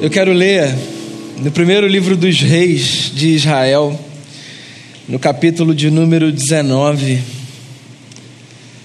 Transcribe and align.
Eu 0.00 0.08
quero 0.08 0.32
ler 0.32 0.72
no 1.38 1.50
primeiro 1.50 1.84
livro 1.88 2.16
dos 2.16 2.40
reis 2.40 3.10
de 3.12 3.30
Israel, 3.30 3.98
no 5.08 5.18
capítulo 5.18 5.74
de 5.74 5.90
número 5.90 6.30
19. 6.30 7.18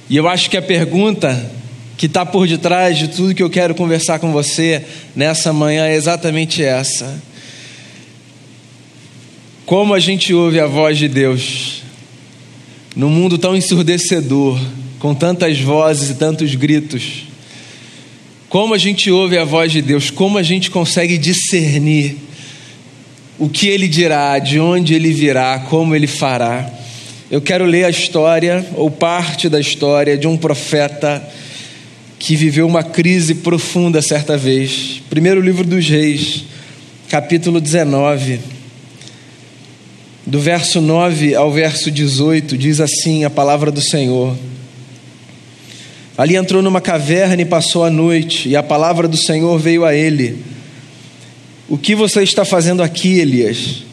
E 0.10 0.18
eu 0.18 0.28
acho 0.28 0.50
que 0.50 0.58
a 0.58 0.62
pergunta 0.62 1.52
que 1.98 2.08
está 2.08 2.26
por 2.26 2.48
detrás 2.48 2.98
de 2.98 3.10
tudo 3.10 3.36
que 3.36 3.44
eu 3.44 3.50
quero 3.50 3.76
conversar 3.76 4.18
com 4.18 4.32
você 4.32 4.84
nessa 5.16 5.54
manhã 5.54 5.86
é 5.86 5.94
exatamente 5.94 6.64
essa. 6.64 7.22
Como 9.68 9.94
a 9.94 10.00
gente 10.00 10.34
ouve 10.34 10.60
a 10.60 10.66
voz 10.66 10.98
de 10.98 11.08
Deus 11.08 11.84
num 12.96 13.12
mundo 13.12 13.38
tão 13.38 13.56
ensurdecedor, 13.56 14.60
com 14.98 15.14
tantas 15.14 15.60
vozes 15.60 16.10
e 16.10 16.16
tantos 16.16 16.56
gritos? 16.56 17.33
Como 18.54 18.76
a 18.76 18.78
gente 18.78 19.10
ouve 19.10 19.36
a 19.36 19.44
voz 19.44 19.72
de 19.72 19.82
Deus, 19.82 20.12
como 20.12 20.38
a 20.38 20.44
gente 20.44 20.70
consegue 20.70 21.18
discernir 21.18 22.18
o 23.40 23.50
que 23.50 23.68
ele 23.68 23.88
dirá, 23.88 24.38
de 24.38 24.60
onde 24.60 24.94
ele 24.94 25.12
virá, 25.12 25.66
como 25.72 25.96
ele 25.96 26.06
fará. 26.06 26.72
Eu 27.32 27.42
quero 27.42 27.66
ler 27.66 27.86
a 27.86 27.90
história, 27.90 28.64
ou 28.76 28.92
parte 28.92 29.50
da 29.50 29.60
história, 29.60 30.16
de 30.16 30.28
um 30.28 30.38
profeta 30.38 31.28
que 32.20 32.36
viveu 32.36 32.68
uma 32.68 32.84
crise 32.84 33.34
profunda 33.34 34.04
certa 34.04 34.38
vez. 34.38 35.02
Primeiro 35.10 35.42
livro 35.42 35.66
dos 35.66 35.90
Reis, 35.90 36.44
capítulo 37.10 37.60
19, 37.60 38.40
do 40.28 40.40
verso 40.40 40.80
9 40.80 41.34
ao 41.34 41.52
verso 41.52 41.90
18, 41.90 42.56
diz 42.56 42.80
assim 42.80 43.24
a 43.24 43.32
palavra 43.32 43.72
do 43.72 43.82
Senhor. 43.82 44.38
Ali 46.18 46.36
entrou 46.36 46.62
numa 46.62 46.80
caverna 46.80 47.42
e 47.42 47.46
passou 47.46 47.84
a 47.84 47.90
noite, 47.90 48.48
e 48.48 48.56
a 48.56 48.62
palavra 48.62 49.08
do 49.08 49.18
Senhor 49.18 49.58
veio 49.58 49.84
a 49.84 49.96
ele: 49.96 50.38
O 51.68 51.78
que 51.78 51.96
você 51.96 52.22
está 52.22 52.46
fazendo 52.46 52.84
aqui, 52.84 53.20
Elias? 53.20 53.84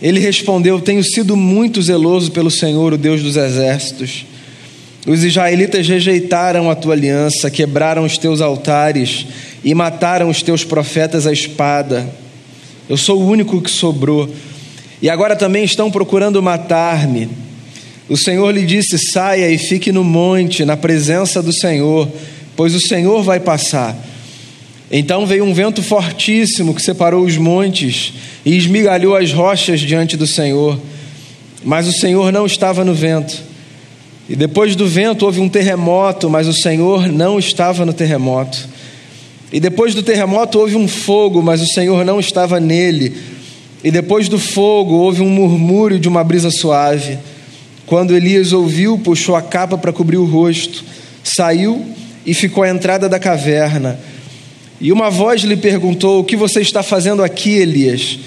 Ele 0.00 0.18
respondeu: 0.18 0.80
Tenho 0.80 1.04
sido 1.04 1.36
muito 1.36 1.82
zeloso 1.82 2.32
pelo 2.32 2.50
Senhor, 2.50 2.94
o 2.94 2.98
Deus 2.98 3.22
dos 3.22 3.36
exércitos. 3.36 4.24
Os 5.06 5.22
israelitas 5.22 5.86
rejeitaram 5.86 6.70
a 6.70 6.74
tua 6.74 6.94
aliança, 6.94 7.50
quebraram 7.50 8.04
os 8.04 8.18
teus 8.18 8.40
altares 8.40 9.26
e 9.62 9.74
mataram 9.74 10.28
os 10.28 10.42
teus 10.42 10.64
profetas 10.64 11.26
à 11.26 11.32
espada. 11.32 12.08
Eu 12.88 12.96
sou 12.96 13.20
o 13.20 13.26
único 13.26 13.60
que 13.60 13.70
sobrou, 13.70 14.28
e 15.02 15.10
agora 15.10 15.36
também 15.36 15.64
estão 15.64 15.90
procurando 15.90 16.42
matar-me. 16.42 17.28
O 18.08 18.16
Senhor 18.16 18.50
lhe 18.52 18.64
disse: 18.64 18.98
Saia 18.98 19.50
e 19.50 19.58
fique 19.58 19.90
no 19.90 20.04
monte, 20.04 20.64
na 20.64 20.76
presença 20.76 21.42
do 21.42 21.52
Senhor, 21.52 22.08
pois 22.54 22.74
o 22.74 22.80
Senhor 22.80 23.22
vai 23.22 23.40
passar. 23.40 23.96
Então 24.90 25.26
veio 25.26 25.44
um 25.44 25.52
vento 25.52 25.82
fortíssimo 25.82 26.74
que 26.74 26.80
separou 26.80 27.24
os 27.24 27.36
montes 27.36 28.12
e 28.44 28.56
esmigalhou 28.56 29.16
as 29.16 29.32
rochas 29.32 29.80
diante 29.80 30.16
do 30.16 30.26
Senhor. 30.26 30.78
Mas 31.64 31.88
o 31.88 31.92
Senhor 31.92 32.30
não 32.30 32.46
estava 32.46 32.84
no 32.84 32.94
vento. 32.94 33.42
E 34.28 34.36
depois 34.36 34.76
do 34.76 34.86
vento 34.86 35.24
houve 35.24 35.40
um 35.40 35.48
terremoto, 35.48 36.30
mas 36.30 36.46
o 36.46 36.52
Senhor 36.52 37.08
não 37.08 37.38
estava 37.38 37.84
no 37.84 37.92
terremoto. 37.92 38.68
E 39.52 39.58
depois 39.58 39.94
do 39.94 40.02
terremoto 40.02 40.58
houve 40.58 40.76
um 40.76 40.86
fogo, 40.86 41.42
mas 41.42 41.60
o 41.60 41.66
Senhor 41.66 42.04
não 42.04 42.20
estava 42.20 42.60
nele. 42.60 43.16
E 43.82 43.90
depois 43.90 44.28
do 44.28 44.38
fogo 44.38 44.94
houve 44.94 45.22
um 45.22 45.28
murmúrio 45.28 45.98
de 45.98 46.08
uma 46.08 46.22
brisa 46.22 46.50
suave. 46.50 47.18
Quando 47.86 48.16
Elias 48.16 48.52
ouviu, 48.52 48.98
puxou 48.98 49.36
a 49.36 49.42
capa 49.42 49.78
para 49.78 49.92
cobrir 49.92 50.16
o 50.16 50.24
rosto, 50.24 50.84
saiu 51.22 51.86
e 52.26 52.34
ficou 52.34 52.64
à 52.64 52.68
entrada 52.68 53.08
da 53.08 53.18
caverna. 53.18 53.98
E 54.80 54.92
uma 54.92 55.08
voz 55.08 55.42
lhe 55.42 55.56
perguntou: 55.56 56.20
O 56.20 56.24
que 56.24 56.36
você 56.36 56.60
está 56.60 56.82
fazendo 56.82 57.22
aqui, 57.22 57.54
Elias? 57.54 58.18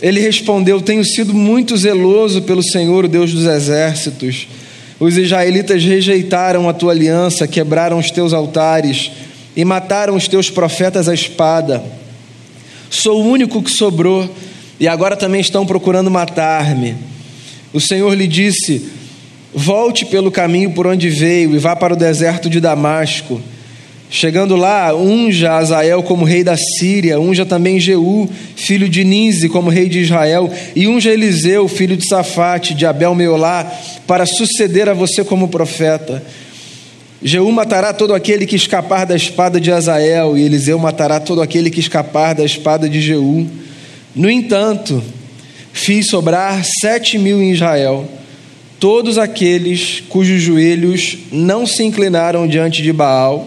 Ele 0.00 0.20
respondeu: 0.20 0.80
Tenho 0.80 1.04
sido 1.04 1.34
muito 1.34 1.76
zeloso 1.76 2.42
pelo 2.42 2.62
Senhor, 2.62 3.04
o 3.04 3.08
Deus 3.08 3.32
dos 3.32 3.44
exércitos. 3.44 4.46
Os 4.98 5.18
israelitas 5.18 5.84
rejeitaram 5.84 6.68
a 6.68 6.72
tua 6.72 6.92
aliança, 6.92 7.46
quebraram 7.46 7.98
os 7.98 8.10
teus 8.10 8.32
altares 8.32 9.10
e 9.54 9.64
mataram 9.64 10.14
os 10.14 10.28
teus 10.28 10.48
profetas 10.48 11.08
à 11.08 11.12
espada. 11.12 11.82
Sou 12.88 13.22
o 13.22 13.26
único 13.26 13.60
que 13.62 13.70
sobrou 13.70 14.30
e 14.78 14.86
agora 14.86 15.16
também 15.16 15.40
estão 15.40 15.66
procurando 15.66 16.10
matar-me. 16.10 17.15
O 17.72 17.80
Senhor 17.80 18.14
lhe 18.14 18.26
disse: 18.26 18.88
Volte 19.54 20.04
pelo 20.04 20.30
caminho 20.30 20.72
por 20.72 20.86
onde 20.86 21.08
veio 21.08 21.54
e 21.54 21.58
vá 21.58 21.74
para 21.74 21.94
o 21.94 21.96
deserto 21.96 22.50
de 22.50 22.60
Damasco. 22.60 23.40
Chegando 24.08 24.54
lá, 24.54 24.94
unja 24.94 25.54
Azael 25.54 26.02
como 26.02 26.24
rei 26.24 26.44
da 26.44 26.56
Síria, 26.56 27.18
unja 27.18 27.44
também 27.44 27.80
Jeú, 27.80 28.28
filho 28.54 28.88
de 28.88 29.02
Ninze, 29.02 29.48
como 29.48 29.68
rei 29.68 29.88
de 29.88 29.98
Israel, 29.98 30.48
e 30.76 30.86
unja 30.86 31.10
Eliseu, 31.10 31.66
filho 31.66 31.96
de 31.96 32.06
Safate, 32.06 32.72
de 32.72 32.86
Abel 32.86 33.14
Meolá, 33.16 33.70
para 34.06 34.24
suceder 34.24 34.88
a 34.88 34.94
você 34.94 35.24
como 35.24 35.48
profeta. 35.48 36.22
Jeú 37.20 37.50
matará 37.50 37.92
todo 37.92 38.14
aquele 38.14 38.46
que 38.46 38.54
escapar 38.54 39.06
da 39.06 39.16
espada 39.16 39.60
de 39.60 39.72
Azael, 39.72 40.38
e 40.38 40.42
Eliseu 40.42 40.78
matará 40.78 41.18
todo 41.18 41.42
aquele 41.42 41.68
que 41.68 41.80
escapar 41.80 42.34
da 42.34 42.44
espada 42.44 42.88
de 42.88 43.00
Jeú. 43.00 43.48
No 44.14 44.30
entanto, 44.30 45.02
Fiz 45.76 46.08
sobrar 46.08 46.64
sete 46.80 47.18
mil 47.18 47.42
em 47.42 47.52
Israel, 47.52 48.10
todos 48.80 49.18
aqueles 49.18 50.02
cujos 50.08 50.40
joelhos 50.40 51.18
não 51.30 51.66
se 51.66 51.84
inclinaram 51.84 52.48
diante 52.48 52.82
de 52.82 52.90
Baal, 52.94 53.46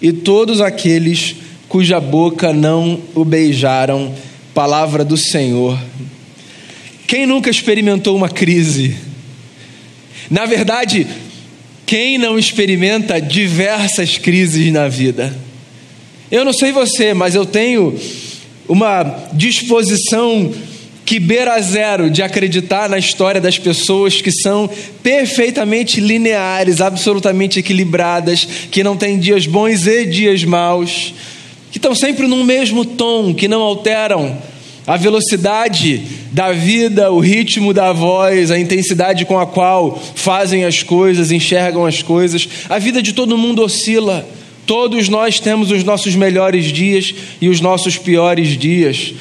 e 0.00 0.12
todos 0.12 0.60
aqueles 0.60 1.34
cuja 1.66 1.98
boca 1.98 2.52
não 2.52 3.00
o 3.14 3.24
beijaram. 3.24 4.14
Palavra 4.52 5.02
do 5.02 5.16
Senhor. 5.16 5.78
Quem 7.06 7.24
nunca 7.24 7.48
experimentou 7.48 8.14
uma 8.14 8.28
crise? 8.28 8.94
Na 10.30 10.44
verdade, 10.44 11.06
quem 11.86 12.18
não 12.18 12.38
experimenta 12.38 13.18
diversas 13.18 14.18
crises 14.18 14.70
na 14.70 14.88
vida? 14.88 15.34
Eu 16.30 16.44
não 16.44 16.52
sei 16.52 16.70
você, 16.70 17.14
mas 17.14 17.34
eu 17.34 17.46
tenho 17.46 17.98
uma 18.68 19.30
disposição 19.32 20.52
que 21.06 21.20
beira 21.20 21.58
zero 21.62 22.10
de 22.10 22.20
acreditar 22.20 22.88
na 22.88 22.98
história 22.98 23.40
das 23.40 23.56
pessoas 23.56 24.20
que 24.20 24.32
são 24.32 24.68
perfeitamente 25.04 26.00
lineares, 26.00 26.80
absolutamente 26.80 27.60
equilibradas, 27.60 28.44
que 28.72 28.82
não 28.82 28.96
têm 28.96 29.16
dias 29.16 29.46
bons 29.46 29.86
e 29.86 30.04
dias 30.04 30.42
maus, 30.42 31.14
que 31.70 31.78
estão 31.78 31.94
sempre 31.94 32.26
num 32.26 32.42
mesmo 32.42 32.84
tom, 32.84 33.32
que 33.32 33.46
não 33.46 33.62
alteram 33.62 34.36
a 34.84 34.96
velocidade 34.96 36.02
da 36.32 36.50
vida, 36.52 37.12
o 37.12 37.20
ritmo 37.20 37.72
da 37.72 37.92
voz, 37.92 38.50
a 38.50 38.58
intensidade 38.58 39.24
com 39.24 39.38
a 39.38 39.46
qual 39.46 40.02
fazem 40.16 40.64
as 40.64 40.82
coisas, 40.82 41.30
enxergam 41.30 41.86
as 41.86 42.02
coisas. 42.02 42.48
A 42.68 42.80
vida 42.80 43.00
de 43.00 43.12
todo 43.12 43.38
mundo 43.38 43.62
oscila. 43.62 44.28
Todos 44.66 45.08
nós 45.08 45.38
temos 45.38 45.70
os 45.70 45.84
nossos 45.84 46.16
melhores 46.16 46.66
dias 46.66 47.14
e 47.40 47.48
os 47.48 47.60
nossos 47.60 47.96
piores 47.96 48.58
dias. 48.58 49.14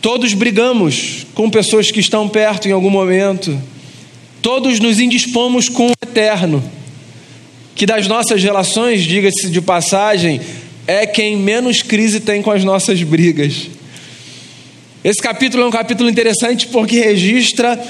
Todos 0.00 0.34
brigamos 0.34 1.26
com 1.34 1.50
pessoas 1.50 1.90
que 1.90 2.00
estão 2.00 2.28
perto 2.28 2.68
em 2.68 2.72
algum 2.72 2.90
momento. 2.90 3.60
Todos 4.40 4.78
nos 4.78 5.00
indispomos 5.00 5.68
com 5.68 5.88
o 5.88 5.94
eterno, 6.02 6.62
que 7.74 7.86
das 7.86 8.06
nossas 8.06 8.42
relações, 8.42 9.02
diga-se 9.02 9.50
de 9.50 9.60
passagem, 9.60 10.40
é 10.86 11.06
quem 11.06 11.36
menos 11.36 11.82
crise 11.82 12.20
tem 12.20 12.40
com 12.40 12.50
as 12.50 12.62
nossas 12.62 13.02
brigas. 13.02 13.68
Esse 15.02 15.20
capítulo 15.20 15.62
é 15.62 15.66
um 15.66 15.70
capítulo 15.70 16.08
interessante 16.08 16.66
porque 16.68 17.00
registra 17.00 17.80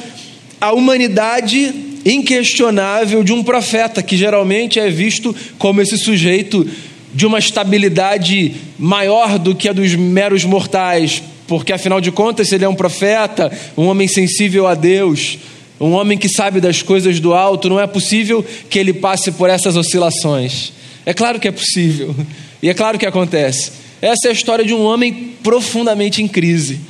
a 0.60 0.72
humanidade 0.72 1.74
inquestionável 2.04 3.24
de 3.24 3.32
um 3.32 3.42
profeta, 3.42 4.02
que 4.02 4.16
geralmente 4.16 4.78
é 4.78 4.88
visto 4.88 5.34
como 5.58 5.80
esse 5.80 5.98
sujeito 5.98 6.68
de 7.12 7.26
uma 7.26 7.38
estabilidade 7.38 8.54
maior 8.78 9.38
do 9.38 9.54
que 9.54 9.68
a 9.68 9.72
dos 9.72 9.94
meros 9.94 10.44
mortais, 10.44 11.22
porque 11.46 11.72
afinal 11.72 12.00
de 12.00 12.10
contas, 12.10 12.50
ele 12.52 12.64
é 12.64 12.68
um 12.68 12.74
profeta, 12.74 13.50
um 13.76 13.86
homem 13.86 14.08
sensível 14.08 14.66
a 14.66 14.74
Deus, 14.74 15.38
um 15.80 15.92
homem 15.92 16.18
que 16.18 16.28
sabe 16.28 16.60
das 16.60 16.82
coisas 16.82 17.20
do 17.20 17.34
alto, 17.34 17.68
não 17.68 17.78
é 17.78 17.86
possível 17.86 18.44
que 18.68 18.78
ele 18.78 18.92
passe 18.92 19.30
por 19.32 19.48
essas 19.50 19.76
oscilações. 19.76 20.72
É 21.04 21.14
claro 21.14 21.38
que 21.38 21.46
é 21.46 21.52
possível, 21.52 22.14
e 22.62 22.68
é 22.68 22.74
claro 22.74 22.98
que 22.98 23.06
acontece. 23.06 23.72
Essa 24.00 24.28
é 24.28 24.30
a 24.30 24.32
história 24.32 24.64
de 24.64 24.74
um 24.74 24.82
homem 24.82 25.34
profundamente 25.42 26.22
em 26.22 26.28
crise. 26.28 26.80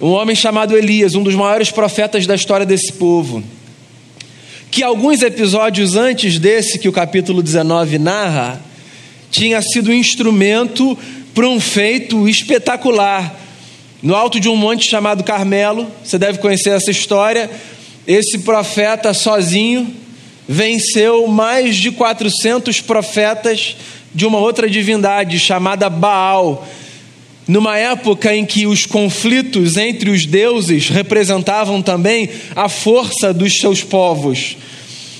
Um 0.00 0.10
homem 0.10 0.36
chamado 0.36 0.76
Elias, 0.76 1.14
um 1.14 1.22
dos 1.22 1.34
maiores 1.34 1.70
profetas 1.70 2.26
da 2.26 2.34
história 2.34 2.66
desse 2.66 2.92
povo. 2.92 3.42
Que 4.70 4.82
alguns 4.82 5.22
episódios 5.22 5.96
antes 5.96 6.38
desse 6.38 6.78
que 6.78 6.88
o 6.88 6.92
capítulo 6.92 7.42
19 7.42 7.98
narra, 7.98 8.60
tinha 9.30 9.60
sido 9.60 9.92
instrumento 9.92 10.96
para 11.34 11.48
um 11.48 11.58
feito 11.58 12.28
espetacular 12.28 13.45
no 14.06 14.14
alto 14.14 14.38
de 14.38 14.48
um 14.48 14.54
monte 14.54 14.88
chamado 14.88 15.24
Carmelo, 15.24 15.90
você 16.04 16.16
deve 16.16 16.38
conhecer 16.38 16.70
essa 16.70 16.92
história. 16.92 17.50
Esse 18.06 18.38
profeta 18.38 19.12
sozinho 19.12 19.92
venceu 20.48 21.26
mais 21.26 21.74
de 21.74 21.90
400 21.90 22.80
profetas 22.80 23.74
de 24.14 24.24
uma 24.24 24.38
outra 24.38 24.70
divindade 24.70 25.40
chamada 25.40 25.90
Baal. 25.90 26.64
numa 27.48 27.76
época 27.76 28.32
em 28.32 28.46
que 28.46 28.64
os 28.64 28.86
conflitos 28.86 29.76
entre 29.76 30.10
os 30.10 30.24
deuses 30.24 30.88
representavam 30.88 31.82
também 31.82 32.28
a 32.54 32.68
força 32.68 33.34
dos 33.34 33.58
seus 33.58 33.82
povos. 33.82 34.56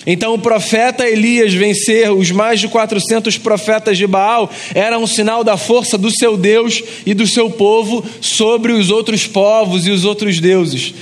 Então 0.07 0.35
o 0.35 0.39
profeta 0.39 1.09
Elias 1.09 1.53
vencer 1.53 2.13
os 2.13 2.31
mais 2.31 2.61
de 2.61 2.69
400 2.69 3.39
profetas 3.39 3.99
de 3.99 4.07
Baal 4.07 4.49
era 4.73 4.99
um 4.99 5.07
sinal 5.07 5.43
da 5.43 5.57
força 5.57 5.99
do 5.99 6.11
seu 6.11 6.37
Deus 6.37 6.81
e 7.05 7.13
do 7.13 7.27
seu 7.27 7.51
povo 7.51 8.05
sobre 8.21 8.73
os 8.73 8.91
outros 8.91 9.27
povos 9.27 9.85
e 9.87 9.91
os 9.91 10.05
outros 10.05 10.39
deuses. 10.39 10.95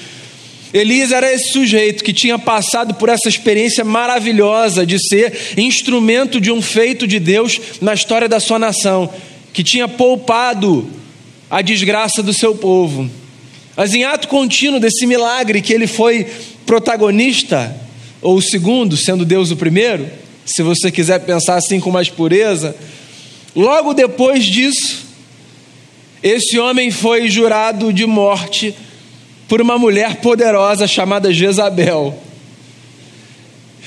Elias 0.72 1.12
era 1.12 1.32
esse 1.32 1.52
sujeito 1.52 2.02
que 2.02 2.12
tinha 2.12 2.38
passado 2.38 2.94
por 2.94 3.08
essa 3.08 3.28
experiência 3.28 3.84
maravilhosa 3.84 4.84
de 4.84 4.98
ser 4.98 5.52
instrumento 5.56 6.40
de 6.40 6.50
um 6.50 6.60
feito 6.60 7.06
de 7.06 7.20
Deus 7.20 7.60
na 7.80 7.94
história 7.94 8.28
da 8.28 8.40
sua 8.40 8.58
nação, 8.58 9.12
que 9.52 9.62
tinha 9.62 9.86
poupado 9.86 10.88
a 11.48 11.62
desgraça 11.62 12.24
do 12.24 12.32
seu 12.32 12.56
povo. 12.56 13.08
Mas 13.76 13.94
em 13.94 14.02
ato 14.02 14.26
contínuo 14.26 14.80
desse 14.80 15.06
milagre 15.06 15.62
que 15.62 15.72
ele 15.72 15.86
foi 15.86 16.26
protagonista, 16.66 17.83
ou 18.24 18.36
o 18.36 18.42
segundo, 18.42 18.96
sendo 18.96 19.22
Deus 19.22 19.50
o 19.50 19.56
primeiro, 19.56 20.08
se 20.46 20.62
você 20.62 20.90
quiser 20.90 21.20
pensar 21.20 21.56
assim 21.56 21.78
com 21.78 21.90
mais 21.90 22.08
pureza, 22.08 22.74
logo 23.54 23.92
depois 23.92 24.44
disso, 24.46 25.04
esse 26.22 26.58
homem 26.58 26.90
foi 26.90 27.28
jurado 27.28 27.92
de 27.92 28.06
morte 28.06 28.74
por 29.46 29.60
uma 29.60 29.76
mulher 29.76 30.16
poderosa 30.16 30.86
chamada 30.86 31.34
Jezabel. 31.34 32.18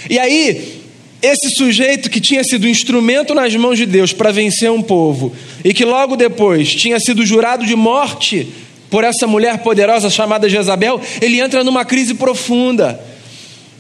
E 0.08 0.20
aí, 0.20 0.84
esse 1.20 1.50
sujeito 1.50 2.08
que 2.08 2.22
tinha 2.22 2.44
sido 2.44 2.70
instrumento 2.70 3.34
nas 3.34 3.56
mãos 3.56 3.76
de 3.76 3.88
Deus 3.88 4.14
para 4.14 4.32
vencer 4.32 4.70
um 4.70 4.84
povo 4.84 5.36
e 5.66 5.74
que 5.74 5.84
logo 5.84 6.16
depois 6.16 6.76
tinha 6.76 7.00
sido 7.00 7.26
jurado 7.26 7.66
de 7.66 7.76
morte 7.76 8.48
por 8.88 9.04
essa 9.04 9.26
mulher 9.26 9.58
poderosa 9.64 10.12
chamada 10.12 10.48
Jezabel, 10.48 11.02
ele 11.20 11.42
entra 11.42 11.64
numa 11.64 11.84
crise 11.84 12.14
profunda. 12.14 13.17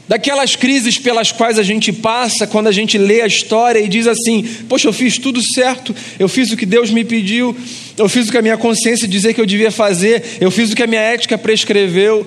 Daquelas 0.07 0.55
crises 0.55 0.97
pelas 0.97 1.33
quais 1.33 1.59
a 1.59 1.63
gente 1.63 1.91
passa 1.91 2.47
quando 2.47 2.67
a 2.67 2.71
gente 2.71 2.97
lê 2.97 3.21
a 3.21 3.27
história 3.27 3.79
e 3.79 3.89
diz 3.89 4.07
assim: 4.07 4.41
Poxa, 4.69 4.87
eu 4.87 4.93
fiz 4.93 5.17
tudo 5.17 5.41
certo, 5.41 5.93
eu 6.17 6.29
fiz 6.29 6.49
o 6.51 6.55
que 6.55 6.65
Deus 6.65 6.89
me 6.91 7.03
pediu, 7.03 7.55
eu 7.97 8.07
fiz 8.07 8.27
o 8.27 8.31
que 8.31 8.37
a 8.37 8.41
minha 8.41 8.57
consciência 8.57 9.05
dizia 9.05 9.33
que 9.33 9.41
eu 9.41 9.45
devia 9.45 9.69
fazer, 9.69 10.23
eu 10.39 10.49
fiz 10.49 10.71
o 10.71 10.75
que 10.75 10.83
a 10.83 10.87
minha 10.87 11.01
ética 11.01 11.37
prescreveu. 11.37 12.25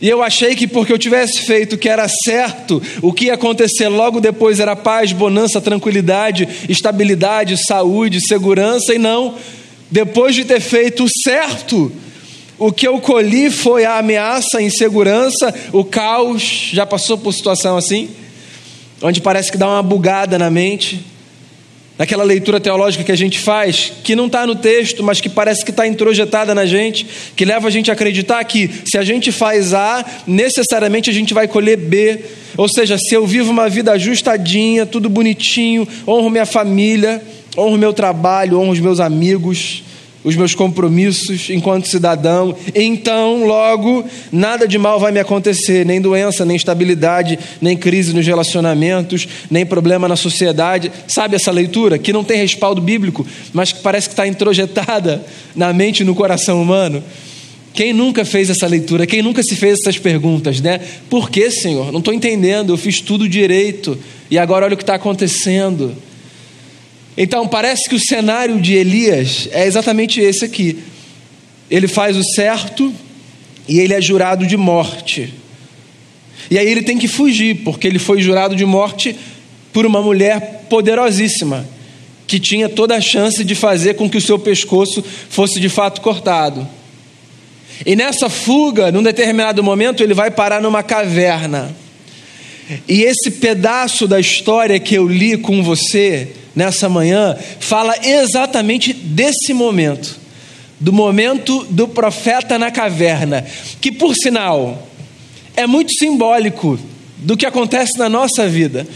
E 0.00 0.08
eu 0.08 0.22
achei 0.22 0.54
que 0.54 0.66
porque 0.66 0.92
eu 0.92 0.98
tivesse 0.98 1.42
feito 1.42 1.74
o 1.74 1.78
que 1.78 1.88
era 1.88 2.06
certo, 2.08 2.82
o 3.00 3.12
que 3.12 3.26
ia 3.26 3.34
acontecer 3.34 3.88
logo 3.88 4.20
depois 4.20 4.58
era 4.58 4.74
paz, 4.74 5.12
bonança, 5.12 5.60
tranquilidade, 5.60 6.48
estabilidade, 6.68 7.56
saúde, 7.66 8.26
segurança, 8.26 8.94
e 8.94 8.98
não. 8.98 9.34
Depois 9.90 10.34
de 10.34 10.44
ter 10.44 10.60
feito 10.60 11.04
o 11.04 11.08
certo, 11.22 11.92
o 12.58 12.70
que 12.70 12.86
eu 12.86 13.00
colhi 13.00 13.50
foi 13.50 13.84
a 13.84 13.98
ameaça, 13.98 14.58
a 14.58 14.62
insegurança, 14.62 15.52
o 15.72 15.84
caos. 15.84 16.70
Já 16.72 16.86
passou 16.86 17.18
por 17.18 17.32
situação 17.32 17.76
assim? 17.76 18.08
Onde 19.02 19.20
parece 19.20 19.50
que 19.50 19.58
dá 19.58 19.68
uma 19.68 19.82
bugada 19.82 20.38
na 20.38 20.50
mente. 20.50 21.04
Naquela 21.96 22.24
leitura 22.24 22.58
teológica 22.58 23.04
que 23.04 23.12
a 23.12 23.16
gente 23.16 23.38
faz, 23.38 23.92
que 24.02 24.16
não 24.16 24.26
está 24.26 24.44
no 24.44 24.56
texto, 24.56 25.00
mas 25.04 25.20
que 25.20 25.28
parece 25.28 25.64
que 25.64 25.70
está 25.70 25.86
introjetada 25.86 26.52
na 26.52 26.66
gente, 26.66 27.06
que 27.36 27.44
leva 27.44 27.68
a 27.68 27.70
gente 27.70 27.88
a 27.88 27.94
acreditar 27.94 28.42
que 28.42 28.68
se 28.84 28.98
a 28.98 29.04
gente 29.04 29.30
faz 29.30 29.72
A, 29.72 30.04
necessariamente 30.26 31.08
a 31.08 31.12
gente 31.12 31.32
vai 31.32 31.46
colher 31.46 31.76
B. 31.76 32.18
Ou 32.56 32.68
seja, 32.68 32.98
se 32.98 33.14
eu 33.14 33.24
vivo 33.24 33.52
uma 33.52 33.68
vida 33.68 33.92
ajustadinha, 33.92 34.84
tudo 34.84 35.08
bonitinho, 35.08 35.86
honro 36.04 36.30
minha 36.30 36.46
família, 36.46 37.22
honro 37.56 37.78
meu 37.78 37.92
trabalho, 37.92 38.58
honro 38.58 38.72
os 38.72 38.80
meus 38.80 38.98
amigos, 38.98 39.84
os 40.24 40.34
meus 40.34 40.54
compromissos 40.54 41.50
enquanto 41.50 41.86
cidadão, 41.86 42.56
então 42.74 43.46
logo 43.46 44.04
nada 44.32 44.66
de 44.66 44.78
mal 44.78 44.98
vai 44.98 45.12
me 45.12 45.20
acontecer, 45.20 45.84
nem 45.84 46.00
doença, 46.00 46.46
nem 46.46 46.56
instabilidade, 46.56 47.38
nem 47.60 47.76
crise 47.76 48.14
nos 48.14 48.26
relacionamentos, 48.26 49.28
nem 49.50 49.66
problema 49.66 50.08
na 50.08 50.16
sociedade. 50.16 50.90
Sabe 51.06 51.36
essa 51.36 51.50
leitura 51.50 51.98
que 51.98 52.12
não 52.12 52.24
tem 52.24 52.38
respaldo 52.38 52.80
bíblico, 52.80 53.26
mas 53.52 53.70
que 53.70 53.80
parece 53.80 54.08
que 54.08 54.14
está 54.14 54.26
introjetada 54.26 55.24
na 55.54 55.72
mente 55.74 56.00
e 56.00 56.04
no 56.04 56.14
coração 56.14 56.60
humano? 56.60 57.04
Quem 57.74 57.92
nunca 57.92 58.24
fez 58.24 58.48
essa 58.48 58.68
leitura? 58.68 59.04
Quem 59.04 59.20
nunca 59.20 59.42
se 59.42 59.56
fez 59.56 59.80
essas 59.80 59.98
perguntas, 59.98 60.60
né? 60.60 60.80
Por 61.10 61.28
que, 61.28 61.50
Senhor? 61.50 61.90
Não 61.92 61.98
estou 61.98 62.14
entendendo, 62.14 62.72
eu 62.72 62.76
fiz 62.76 63.00
tudo 63.00 63.28
direito 63.28 63.98
e 64.30 64.38
agora 64.38 64.64
olha 64.64 64.74
o 64.74 64.76
que 64.76 64.84
está 64.84 64.94
acontecendo. 64.94 65.94
Então, 67.16 67.46
parece 67.46 67.88
que 67.88 67.94
o 67.94 68.00
cenário 68.00 68.60
de 68.60 68.74
Elias 68.74 69.48
é 69.52 69.66
exatamente 69.66 70.20
esse 70.20 70.44
aqui. 70.44 70.78
Ele 71.70 71.86
faz 71.86 72.16
o 72.16 72.24
certo 72.24 72.92
e 73.68 73.78
ele 73.78 73.94
é 73.94 74.00
jurado 74.00 74.46
de 74.46 74.56
morte. 74.56 75.32
E 76.50 76.58
aí 76.58 76.68
ele 76.68 76.82
tem 76.82 76.98
que 76.98 77.08
fugir, 77.08 77.62
porque 77.64 77.86
ele 77.86 77.98
foi 77.98 78.20
jurado 78.20 78.54
de 78.54 78.64
morte 78.64 79.16
por 79.72 79.86
uma 79.86 80.02
mulher 80.02 80.66
poderosíssima, 80.68 81.66
que 82.26 82.38
tinha 82.38 82.68
toda 82.68 82.96
a 82.96 83.00
chance 83.00 83.44
de 83.44 83.54
fazer 83.54 83.94
com 83.94 84.08
que 84.08 84.18
o 84.18 84.20
seu 84.20 84.38
pescoço 84.38 85.02
fosse 85.30 85.58
de 85.60 85.68
fato 85.68 86.00
cortado. 86.00 86.66
E 87.84 87.96
nessa 87.96 88.28
fuga, 88.28 88.92
num 88.92 89.02
determinado 89.02 89.62
momento, 89.62 90.02
ele 90.02 90.14
vai 90.14 90.30
parar 90.30 90.60
numa 90.60 90.82
caverna. 90.82 91.74
E 92.88 93.02
esse 93.02 93.30
pedaço 93.30 94.06
da 94.06 94.18
história 94.18 94.78
que 94.80 94.94
eu 94.94 95.06
li 95.06 95.36
com 95.36 95.62
você, 95.62 96.28
nessa 96.54 96.88
manhã 96.88 97.36
fala 97.60 97.94
exatamente 98.02 98.92
desse 98.92 99.52
momento, 99.52 100.18
do 100.80 100.92
momento 100.92 101.64
do 101.70 101.88
profeta 101.88 102.58
na 102.58 102.70
caverna, 102.70 103.44
que 103.80 103.92
por 103.92 104.14
sinal 104.14 104.88
é 105.56 105.66
muito 105.66 105.92
simbólico 105.92 106.78
do 107.18 107.36
que 107.36 107.46
acontece 107.46 107.98
na 107.98 108.08
nossa 108.08 108.48
vida. 108.48 108.86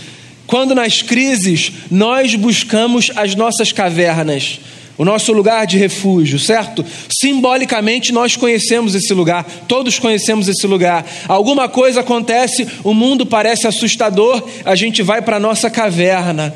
Quando 0.46 0.74
nas 0.74 1.02
crises 1.02 1.72
nós 1.90 2.34
buscamos 2.34 3.10
as 3.14 3.34
nossas 3.34 3.70
cavernas, 3.70 4.60
o 4.98 5.04
nosso 5.04 5.32
lugar 5.32 5.64
de 5.64 5.78
refúgio, 5.78 6.40
certo? 6.40 6.84
Simbolicamente 7.08 8.12
nós 8.12 8.34
conhecemos 8.34 8.96
esse 8.96 9.14
lugar, 9.14 9.46
todos 9.68 9.98
conhecemos 9.98 10.48
esse 10.48 10.66
lugar. 10.66 11.06
Alguma 11.28 11.68
coisa 11.68 12.00
acontece, 12.00 12.66
o 12.82 12.92
mundo 12.92 13.24
parece 13.24 13.68
assustador, 13.68 14.42
a 14.64 14.74
gente 14.74 15.00
vai 15.00 15.22
para 15.22 15.36
a 15.36 15.40
nossa 15.40 15.70
caverna. 15.70 16.54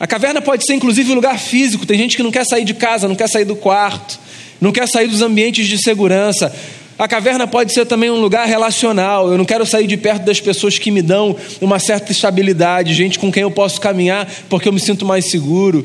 A 0.00 0.06
caverna 0.06 0.40
pode 0.40 0.64
ser 0.64 0.74
inclusive 0.74 1.12
um 1.12 1.14
lugar 1.14 1.38
físico. 1.38 1.84
Tem 1.84 1.98
gente 1.98 2.16
que 2.16 2.22
não 2.22 2.30
quer 2.30 2.46
sair 2.46 2.64
de 2.64 2.72
casa, 2.72 3.06
não 3.06 3.16
quer 3.16 3.28
sair 3.28 3.44
do 3.44 3.56
quarto, 3.56 4.18
não 4.60 4.72
quer 4.72 4.88
sair 4.88 5.08
dos 5.08 5.20
ambientes 5.20 5.66
de 5.66 5.76
segurança. 5.76 6.54
A 6.98 7.06
caverna 7.06 7.46
pode 7.46 7.72
ser 7.72 7.84
também 7.84 8.10
um 8.10 8.20
lugar 8.20 8.46
relacional. 8.46 9.30
Eu 9.30 9.36
não 9.36 9.44
quero 9.44 9.66
sair 9.66 9.86
de 9.86 9.96
perto 9.96 10.24
das 10.24 10.40
pessoas 10.40 10.78
que 10.78 10.90
me 10.90 11.02
dão 11.02 11.36
uma 11.60 11.78
certa 11.78 12.12
estabilidade, 12.12 12.94
gente 12.94 13.18
com 13.18 13.30
quem 13.30 13.42
eu 13.42 13.50
posso 13.50 13.80
caminhar 13.80 14.28
porque 14.48 14.68
eu 14.68 14.72
me 14.72 14.80
sinto 14.80 15.04
mais 15.04 15.30
seguro. 15.30 15.84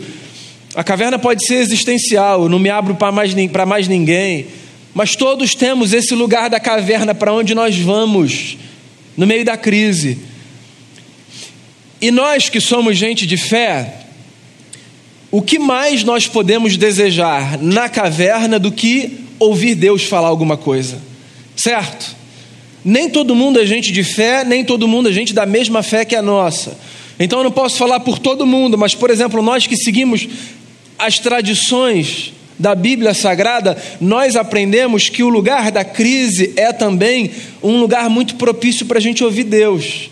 A 0.76 0.84
caverna 0.84 1.20
pode 1.20 1.46
ser 1.46 1.56
existencial, 1.56 2.44
eu 2.44 2.50
não 2.50 2.58
me 2.58 2.70
abro 2.70 2.96
para 2.96 3.12
mais, 3.12 3.34
mais 3.68 3.88
ninguém. 3.88 4.48
Mas 4.94 5.16
todos 5.16 5.54
temos 5.54 5.94
esse 5.94 6.16
lugar 6.16 6.50
da 6.50 6.60
caverna 6.60 7.14
para 7.14 7.34
onde 7.34 7.54
nós 7.54 7.78
vamos 7.78 8.58
no 9.16 9.28
meio 9.28 9.46
da 9.46 9.56
crise. 9.56 10.20
E 12.02 12.12
nós 12.12 12.50
que 12.50 12.60
somos 12.60 12.98
gente 12.98 13.26
de 13.26 13.38
fé, 13.38 14.02
o 15.32 15.42
que 15.42 15.58
mais 15.58 16.04
nós 16.04 16.28
podemos 16.28 16.76
desejar 16.76 17.58
na 17.62 17.88
caverna 17.88 18.60
do 18.60 18.72
que 18.72 19.20
ouvir 19.40 19.76
Deus 19.76 20.04
falar 20.04 20.28
alguma 20.28 20.58
coisa? 20.58 21.02
Certo? 21.56 22.16
Nem 22.84 23.10
todo 23.10 23.36
mundo 23.36 23.60
é 23.60 23.66
gente 23.66 23.92
de 23.92 24.04
fé, 24.04 24.44
nem 24.44 24.66
todo 24.66 24.88
mundo 24.88 25.10
é 25.10 25.14
gente 25.14 25.34
da 25.34 25.46
mesma 25.46 25.82
fé 25.82 26.04
que 26.04 26.16
a 26.16 26.22
nossa. 26.22 26.78
Então 27.20 27.40
eu 27.40 27.44
não 27.46 27.52
posso 27.52 27.78
falar 27.78 28.00
por 28.02 28.20
todo 28.20 28.46
mundo, 28.46 28.78
mas, 28.78 28.94
por 28.94 29.10
exemplo, 29.10 29.42
nós 29.42 29.66
que 29.66 29.78
seguimos 29.78 30.28
as 31.06 31.20
tradições 31.20 32.34
da 32.58 32.74
Bíblia 32.74 33.14
Sagrada, 33.14 33.78
nós 34.00 34.38
aprendemos 34.38 35.10
que 35.10 35.22
o 35.22 35.28
lugar 35.28 35.70
da 35.70 35.84
crise 35.84 36.54
é 36.56 36.72
também 36.72 37.30
um 37.62 37.78
lugar 37.78 38.10
muito 38.10 38.36
propício 38.36 38.86
para 38.86 39.00
a 39.00 39.02
gente 39.02 39.22
ouvir 39.22 39.44
Deus. 39.44 40.10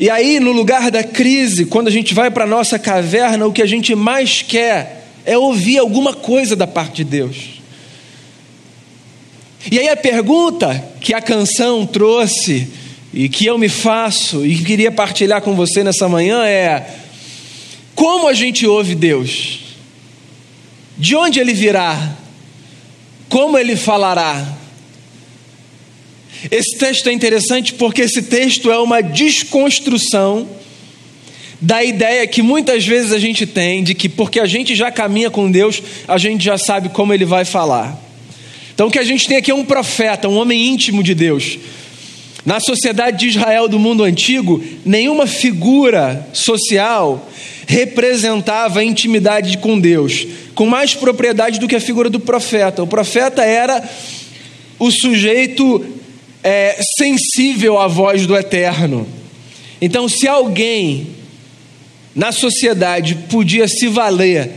E 0.00 0.10
aí, 0.10 0.40
no 0.40 0.50
lugar 0.50 0.90
da 0.90 1.04
crise, 1.04 1.66
quando 1.66 1.86
a 1.86 1.90
gente 1.90 2.14
vai 2.14 2.32
para 2.32 2.44
a 2.44 2.48
nossa 2.48 2.80
caverna, 2.80 3.46
o 3.46 3.52
que 3.52 3.62
a 3.62 3.66
gente 3.66 3.94
mais 3.94 4.42
quer 4.42 5.04
é 5.24 5.38
ouvir 5.38 5.78
alguma 5.78 6.12
coisa 6.12 6.56
da 6.56 6.66
parte 6.66 6.96
de 6.96 7.04
Deus. 7.04 7.36
E 9.70 9.78
aí, 9.78 9.88
a 9.88 9.96
pergunta 9.96 10.84
que 11.00 11.14
a 11.14 11.20
canção 11.20 11.86
trouxe, 11.86 12.66
e 13.14 13.28
que 13.28 13.46
eu 13.46 13.56
me 13.56 13.68
faço, 13.68 14.44
e 14.44 14.56
queria 14.64 14.90
partilhar 14.90 15.42
com 15.42 15.54
você 15.54 15.84
nessa 15.84 16.08
manhã 16.08 16.44
é: 16.44 16.84
como 17.98 18.28
a 18.28 18.32
gente 18.32 18.64
ouve 18.64 18.94
Deus? 18.94 19.58
De 20.96 21.16
onde 21.16 21.40
ele 21.40 21.52
virá? 21.52 22.16
Como 23.28 23.58
ele 23.58 23.74
falará? 23.74 24.56
Esse 26.48 26.78
texto 26.78 27.08
é 27.08 27.12
interessante 27.12 27.74
porque 27.74 28.02
esse 28.02 28.22
texto 28.22 28.70
é 28.70 28.78
uma 28.78 29.02
desconstrução 29.02 30.48
da 31.60 31.82
ideia 31.82 32.24
que 32.28 32.40
muitas 32.40 32.86
vezes 32.86 33.10
a 33.10 33.18
gente 33.18 33.44
tem 33.44 33.82
de 33.82 33.94
que 33.94 34.08
porque 34.08 34.38
a 34.38 34.46
gente 34.46 34.76
já 34.76 34.92
caminha 34.92 35.28
com 35.28 35.50
Deus, 35.50 35.82
a 36.06 36.18
gente 36.18 36.44
já 36.44 36.56
sabe 36.56 36.90
como 36.90 37.12
ele 37.12 37.24
vai 37.24 37.44
falar. 37.44 38.00
Então 38.74 38.86
o 38.86 38.90
que 38.92 39.00
a 39.00 39.04
gente 39.04 39.26
tem 39.26 39.38
aqui 39.38 39.50
é 39.50 39.54
um 39.56 39.64
profeta, 39.64 40.28
um 40.28 40.36
homem 40.36 40.68
íntimo 40.68 41.02
de 41.02 41.16
Deus. 41.16 41.58
Na 42.48 42.60
sociedade 42.60 43.18
de 43.18 43.28
Israel 43.28 43.68
do 43.68 43.78
mundo 43.78 44.02
antigo, 44.02 44.64
nenhuma 44.82 45.26
figura 45.26 46.26
social 46.32 47.28
representava 47.66 48.80
a 48.80 48.84
intimidade 48.84 49.58
com 49.58 49.78
Deus, 49.78 50.26
com 50.54 50.64
mais 50.64 50.94
propriedade 50.94 51.60
do 51.60 51.68
que 51.68 51.76
a 51.76 51.80
figura 51.80 52.08
do 52.08 52.18
profeta. 52.18 52.82
O 52.82 52.86
profeta 52.86 53.44
era 53.44 53.86
o 54.78 54.90
sujeito 54.90 55.84
é, 56.42 56.80
sensível 56.96 57.78
à 57.78 57.86
voz 57.86 58.26
do 58.26 58.34
eterno. 58.34 59.06
Então, 59.78 60.08
se 60.08 60.26
alguém 60.26 61.08
na 62.14 62.32
sociedade 62.32 63.14
podia 63.28 63.68
se 63.68 63.88
valer 63.88 64.52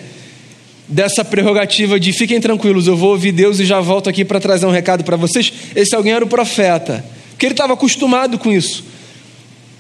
dessa 0.88 1.26
prerrogativa 1.26 2.00
de 2.00 2.14
fiquem 2.14 2.40
tranquilos, 2.40 2.88
eu 2.88 2.96
vou 2.96 3.10
ouvir 3.10 3.34
Deus 3.34 3.60
e 3.60 3.66
já 3.66 3.82
volto 3.82 4.10
aqui 4.10 4.24
para 4.24 4.40
trazer 4.40 4.66
um 4.66 4.72
recado 4.72 5.04
para 5.04 5.18
vocês, 5.18 5.52
esse 5.76 5.94
alguém 5.94 6.14
era 6.14 6.24
o 6.24 6.30
profeta, 6.30 7.04
porque 7.42 7.48
ele 7.48 7.54
estava 7.56 7.74
acostumado 7.74 8.38
com 8.38 8.52
isso. 8.52 8.84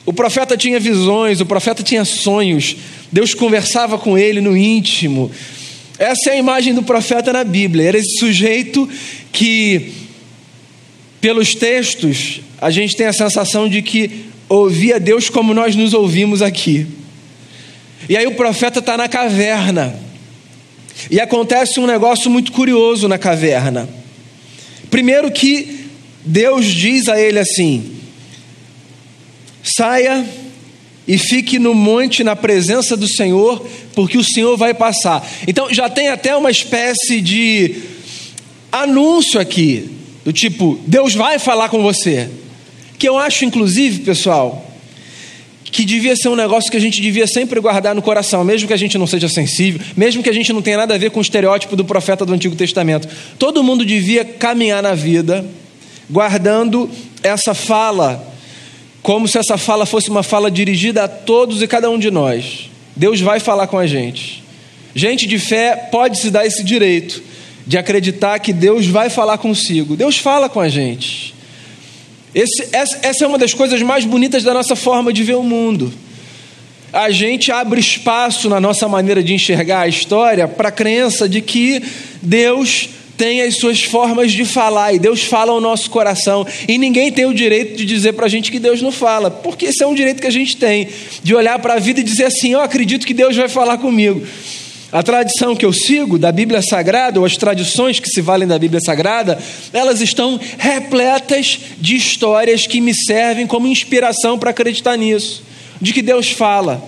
O 0.03 0.11
profeta 0.11 0.57
tinha 0.57 0.79
visões, 0.79 1.41
o 1.41 1.45
profeta 1.45 1.83
tinha 1.83 2.03
sonhos, 2.03 2.75
Deus 3.11 3.35
conversava 3.35 3.99
com 3.99 4.17
ele 4.17 4.41
no 4.41 4.57
íntimo. 4.57 5.29
Essa 5.99 6.31
é 6.31 6.33
a 6.33 6.37
imagem 6.37 6.73
do 6.73 6.81
profeta 6.81 7.31
na 7.31 7.43
Bíblia, 7.43 7.89
era 7.89 7.99
esse 7.99 8.17
sujeito 8.17 8.89
que, 9.31 9.91
pelos 11.21 11.53
textos, 11.53 12.41
a 12.59 12.71
gente 12.71 12.95
tem 12.95 13.05
a 13.05 13.13
sensação 13.13 13.69
de 13.69 13.83
que 13.83 14.25
ouvia 14.49 14.99
Deus 14.99 15.29
como 15.29 15.53
nós 15.53 15.75
nos 15.75 15.93
ouvimos 15.93 16.41
aqui. 16.41 16.87
E 18.09 18.17
aí 18.17 18.25
o 18.25 18.33
profeta 18.33 18.79
está 18.79 18.97
na 18.97 19.07
caverna. 19.07 19.95
E 21.11 21.19
acontece 21.19 21.79
um 21.79 21.85
negócio 21.85 22.27
muito 22.27 22.51
curioso 22.51 23.07
na 23.07 23.19
caverna. 23.19 23.87
Primeiro 24.89 25.29
que 25.29 25.80
Deus 26.23 26.65
diz 26.65 27.07
a 27.09 27.19
ele 27.19 27.39
assim: 27.39 27.95
saia 29.63 30.25
e 31.07 31.17
fique 31.17 31.57
no 31.57 31.73
monte 31.73 32.23
na 32.23 32.35
presença 32.35 32.95
do 32.95 33.07
Senhor, 33.07 33.65
porque 33.95 34.17
o 34.17 34.23
Senhor 34.23 34.55
vai 34.55 34.73
passar. 34.73 35.27
Então 35.47 35.73
já 35.73 35.89
tem 35.89 36.09
até 36.09 36.35
uma 36.35 36.51
espécie 36.51 37.21
de 37.21 37.75
anúncio 38.71 39.39
aqui, 39.39 39.89
do 40.23 40.31
tipo, 40.31 40.79
Deus 40.85 41.13
vai 41.13 41.39
falar 41.39 41.69
com 41.69 41.81
você. 41.81 42.29
Que 42.97 43.09
eu 43.09 43.17
acho, 43.17 43.43
inclusive, 43.43 44.01
pessoal, 44.01 44.71
que 45.63 45.83
devia 45.83 46.15
ser 46.15 46.29
um 46.29 46.35
negócio 46.35 46.69
que 46.69 46.77
a 46.77 46.81
gente 46.81 47.01
devia 47.01 47.25
sempre 47.25 47.59
guardar 47.59 47.95
no 47.95 48.01
coração, 48.01 48.43
mesmo 48.43 48.67
que 48.67 48.73
a 48.73 48.77
gente 48.77 48.97
não 48.97 49.07
seja 49.07 49.27
sensível, 49.27 49.81
mesmo 49.97 50.21
que 50.21 50.29
a 50.29 50.33
gente 50.33 50.53
não 50.53 50.61
tenha 50.61 50.77
nada 50.77 50.93
a 50.93 50.97
ver 50.97 51.09
com 51.09 51.19
o 51.19 51.21
estereótipo 51.21 51.75
do 51.75 51.83
profeta 51.83 52.25
do 52.25 52.33
Antigo 52.33 52.55
Testamento. 52.55 53.07
Todo 53.39 53.63
mundo 53.63 53.83
devia 53.83 54.23
caminhar 54.23 54.83
na 54.83 54.93
vida 54.93 55.43
guardando 56.11 56.89
essa 57.23 57.53
fala, 57.53 58.23
como 59.01 59.27
se 59.27 59.37
essa 59.37 59.57
fala 59.57 59.85
fosse 59.85 60.09
uma 60.09 60.21
fala 60.21 60.51
dirigida 60.51 61.05
a 61.05 61.07
todos 61.07 61.61
e 61.61 61.67
cada 61.67 61.89
um 61.89 61.97
de 61.97 62.11
nós. 62.11 62.69
Deus 62.95 63.21
vai 63.21 63.39
falar 63.39 63.67
com 63.67 63.77
a 63.77 63.87
gente. 63.87 64.43
Gente 64.93 65.25
de 65.25 65.39
fé 65.39 65.87
pode 65.91 66.19
se 66.19 66.29
dar 66.29 66.45
esse 66.45 66.63
direito 66.63 67.23
de 67.65 67.77
acreditar 67.77 68.37
que 68.39 68.51
Deus 68.51 68.85
vai 68.85 69.09
falar 69.09 69.37
consigo. 69.37 69.95
Deus 69.95 70.17
fala 70.17 70.49
com 70.49 70.59
a 70.59 70.67
gente. 70.67 71.33
Esse, 72.35 72.67
essa, 72.71 72.99
essa 73.01 73.23
é 73.23 73.27
uma 73.27 73.37
das 73.37 73.53
coisas 73.53 73.81
mais 73.81 74.03
bonitas 74.03 74.43
da 74.43 74.53
nossa 74.53 74.75
forma 74.75 75.13
de 75.13 75.23
ver 75.23 75.35
o 75.35 75.43
mundo. 75.43 75.93
A 76.91 77.09
gente 77.09 77.51
abre 77.51 77.79
espaço 77.79 78.49
na 78.49 78.59
nossa 78.59 78.87
maneira 78.89 79.23
de 79.23 79.33
enxergar 79.33 79.81
a 79.81 79.87
história 79.87 80.47
para 80.47 80.67
a 80.67 80.71
crença 80.71 81.29
de 81.29 81.39
que 81.39 81.81
Deus 82.21 82.89
tem 83.21 83.43
as 83.43 83.57
suas 83.57 83.83
formas 83.83 84.31
de 84.31 84.43
falar 84.43 84.93
e 84.93 84.97
Deus 84.97 85.21
fala 85.21 85.51
ao 85.51 85.61
nosso 85.61 85.91
coração. 85.91 86.43
E 86.67 86.75
ninguém 86.79 87.11
tem 87.11 87.27
o 87.27 87.33
direito 87.35 87.77
de 87.77 87.85
dizer 87.85 88.13
para 88.13 88.25
a 88.25 88.29
gente 88.29 88.51
que 88.51 88.57
Deus 88.57 88.81
não 88.81 88.91
fala, 88.91 89.29
porque 89.29 89.67
esse 89.67 89.83
é 89.83 89.85
um 89.85 89.93
direito 89.93 90.19
que 90.19 90.25
a 90.25 90.31
gente 90.31 90.57
tem, 90.57 90.87
de 91.21 91.35
olhar 91.35 91.59
para 91.59 91.75
a 91.75 91.79
vida 91.79 91.99
e 91.99 92.03
dizer 92.03 92.25
assim: 92.25 92.53
Eu 92.53 92.61
acredito 92.61 93.05
que 93.05 93.13
Deus 93.13 93.35
vai 93.35 93.47
falar 93.47 93.77
comigo. 93.77 94.25
A 94.91 95.03
tradição 95.03 95.55
que 95.55 95.63
eu 95.63 95.71
sigo 95.71 96.17
da 96.17 96.31
Bíblia 96.31 96.63
Sagrada, 96.63 97.19
ou 97.19 97.25
as 97.25 97.37
tradições 97.37 97.99
que 97.99 98.09
se 98.09 98.21
valem 98.21 98.47
da 98.47 98.57
Bíblia 98.57 98.81
Sagrada, 98.81 99.37
elas 99.71 100.01
estão 100.01 100.39
repletas 100.57 101.59
de 101.77 101.95
histórias 101.95 102.65
que 102.65 102.81
me 102.81 102.95
servem 103.05 103.45
como 103.45 103.67
inspiração 103.67 104.39
para 104.39 104.49
acreditar 104.49 104.97
nisso, 104.97 105.43
de 105.79 105.93
que 105.93 106.01
Deus 106.01 106.31
fala. 106.31 106.83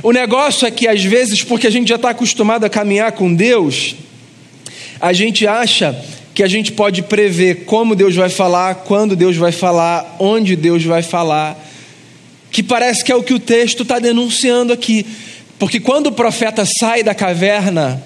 O 0.00 0.12
negócio 0.12 0.64
é 0.64 0.70
que, 0.70 0.86
às 0.86 1.02
vezes, 1.02 1.42
porque 1.42 1.66
a 1.66 1.70
gente 1.70 1.88
já 1.88 1.96
está 1.96 2.10
acostumado 2.10 2.62
a 2.62 2.70
caminhar 2.70 3.10
com 3.10 3.34
Deus, 3.34 3.96
a 5.00 5.12
gente 5.12 5.46
acha 5.46 5.96
que 6.34 6.42
a 6.42 6.48
gente 6.48 6.72
pode 6.72 7.02
prever 7.02 7.64
como 7.64 7.96
Deus 7.96 8.14
vai 8.14 8.28
falar, 8.28 8.76
quando 8.76 9.16
Deus 9.16 9.36
vai 9.36 9.52
falar, 9.52 10.16
onde 10.18 10.54
Deus 10.54 10.84
vai 10.84 11.02
falar, 11.02 11.58
que 12.50 12.62
parece 12.62 13.04
que 13.04 13.10
é 13.10 13.16
o 13.16 13.22
que 13.22 13.34
o 13.34 13.40
texto 13.40 13.82
está 13.82 13.98
denunciando 13.98 14.72
aqui. 14.72 15.04
Porque 15.58 15.80
quando 15.80 16.06
o 16.06 16.12
profeta 16.12 16.64
sai 16.64 17.02
da 17.02 17.14
caverna, 17.14 18.02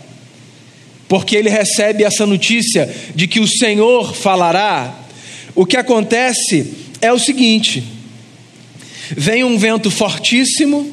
porque 1.08 1.36
ele 1.36 1.50
recebe 1.50 2.04
essa 2.04 2.26
notícia 2.26 2.88
de 3.14 3.26
que 3.26 3.38
o 3.38 3.46
Senhor 3.46 4.14
falará, 4.14 4.94
o 5.54 5.66
que 5.66 5.76
acontece 5.76 6.72
é 7.02 7.12
o 7.12 7.18
seguinte: 7.18 7.84
vem 9.14 9.44
um 9.44 9.58
vento 9.58 9.90
fortíssimo 9.90 10.90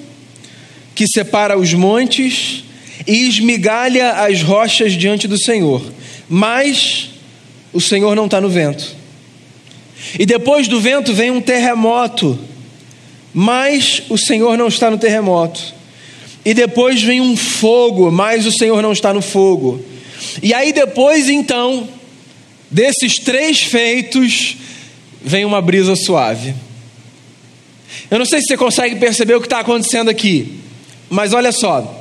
que 0.93 1.07
separa 1.07 1.57
os 1.57 1.73
montes 1.73 2.65
e 3.07 3.27
esmigalha 3.27 4.11
as 4.11 4.41
rochas 4.41 4.93
diante 4.93 5.27
do 5.27 5.37
Senhor, 5.37 5.81
mas 6.27 7.09
o 7.71 7.79
Senhor 7.79 8.15
não 8.15 8.25
está 8.25 8.41
no 8.41 8.49
vento. 8.49 8.95
E 10.17 10.25
depois 10.25 10.67
do 10.67 10.79
vento 10.79 11.13
vem 11.13 11.31
um 11.31 11.41
terremoto, 11.41 12.37
mas 13.33 14.01
o 14.09 14.17
Senhor 14.17 14.57
não 14.57 14.67
está 14.67 14.89
no 14.89 14.97
terremoto. 14.97 15.73
E 16.43 16.53
depois 16.53 17.01
vem 17.01 17.21
um 17.21 17.35
fogo, 17.35 18.09
mas 18.11 18.45
o 18.45 18.51
Senhor 18.51 18.81
não 18.81 18.91
está 18.91 19.13
no 19.13 19.21
fogo. 19.21 19.83
E 20.41 20.53
aí 20.53 20.71
depois, 20.71 21.29
então, 21.29 21.87
desses 22.71 23.15
três 23.15 23.61
feitos, 23.61 24.57
vem 25.21 25.45
uma 25.45 25.61
brisa 25.61 25.95
suave. 25.95 26.55
Eu 28.09 28.17
não 28.17 28.25
sei 28.25 28.39
se 28.41 28.47
você 28.47 28.57
consegue 28.57 28.95
perceber 28.95 29.35
o 29.35 29.41
que 29.41 29.47
está 29.47 29.59
acontecendo 29.59 30.09
aqui, 30.09 30.59
mas 31.09 31.33
olha 31.33 31.51
só. 31.51 31.98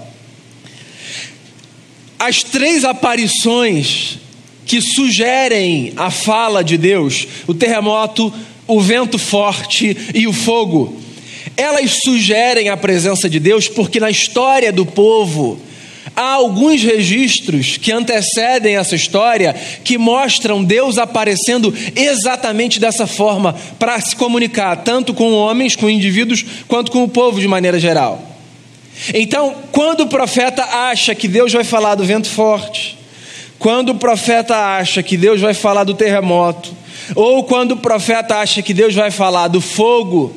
As 2.19 2.43
três 2.43 2.85
aparições 2.85 4.19
que 4.67 4.83
sugerem 4.83 5.93
a 5.97 6.11
fala 6.11 6.65
de 6.65 6.77
Deus, 6.77 7.27
o 7.47 7.55
terremoto, 7.55 8.33
o 8.67 8.81
vento 8.81 9.19
forte 9.19 9.97
e 10.15 10.27
o 10.27 10.33
fogo, 10.33 10.95
elas 11.57 12.03
sugerem 12.03 12.69
a 12.69 12.77
presença 12.77 13.29
de 13.29 13.41
Deus 13.41 13.69
porque 13.69 13.99
na 13.99 14.11
história 14.11 14.73
do 14.73 14.85
povo 14.85 15.61
há 16.15 16.33
alguns 16.33 16.83
registros 16.83 17.77
que 17.77 17.93
antecedem 17.93 18.77
essa 18.77 18.95
história 18.95 19.55
que 19.85 19.97
mostram 19.97 20.63
Deus 20.63 20.99
aparecendo 20.99 21.73
exatamente 21.95 22.81
dessa 22.81 23.07
forma 23.07 23.55
para 23.79 24.01
se 24.01 24.17
comunicar 24.17 24.77
tanto 24.79 25.15
com 25.15 25.33
homens, 25.33 25.77
com 25.77 25.89
indivíduos, 25.89 26.45
quanto 26.67 26.91
com 26.91 27.05
o 27.05 27.09
povo 27.09 27.41
de 27.41 27.49
maneira 27.49 27.79
geral. 27.79 28.28
Então, 29.15 29.55
quando 29.73 30.03
o 30.03 30.07
profeta 30.07 30.65
acha 30.65 31.15
que 31.15 31.29
Deus 31.29 31.53
vai 31.53 31.65
falar 31.65 31.95
do 31.95 32.05
vento 32.05 32.29
forte, 32.29 32.99
quando 33.59 33.91
o 33.91 33.95
profeta 33.95 34.57
acha 34.57 35.03
que 35.03 35.17
Deus 35.17 35.41
vai 35.41 35.55
falar 35.55 35.85
do 35.85 35.95
terremoto, 35.95 36.75
ou 37.15 37.45
quando 37.45 37.73
o 37.73 37.77
profeta 37.77 38.37
acha 38.37 38.63
que 38.63 38.75
Deus 38.75 38.95
vai 38.95 39.11
falar 39.11 39.49
do 39.49 39.61
fogo, 39.61 40.35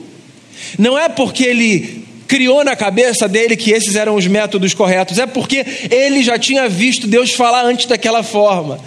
não 0.78 0.98
é 0.98 1.10
porque 1.10 1.44
ele 1.44 2.06
criou 2.28 2.64
na 2.64 2.76
cabeça 2.76 3.28
dele 3.28 3.58
que 3.58 3.72
esses 3.72 3.96
eram 3.96 4.16
os 4.16 4.26
métodos 4.26 4.74
corretos, 4.74 5.18
é 5.20 5.26
porque 5.26 5.66
ele 5.90 6.24
já 6.24 6.40
tinha 6.40 6.70
visto 6.70 7.08
Deus 7.08 7.34
falar 7.34 7.66
antes 7.66 7.88
daquela 7.88 8.24
forma. 8.24 8.80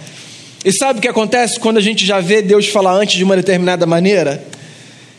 E 0.63 0.71
sabe 0.71 0.97
o 0.97 1.01
que 1.01 1.07
acontece 1.07 1.59
quando 1.59 1.77
a 1.77 1.81
gente 1.81 2.03
já 2.05 2.19
vê 2.19 2.41
Deus 2.41 2.67
falar 2.67 2.93
antes 2.93 3.15
de 3.15 3.23
uma 3.23 3.35
determinada 3.35 3.85
maneira? 3.85 4.43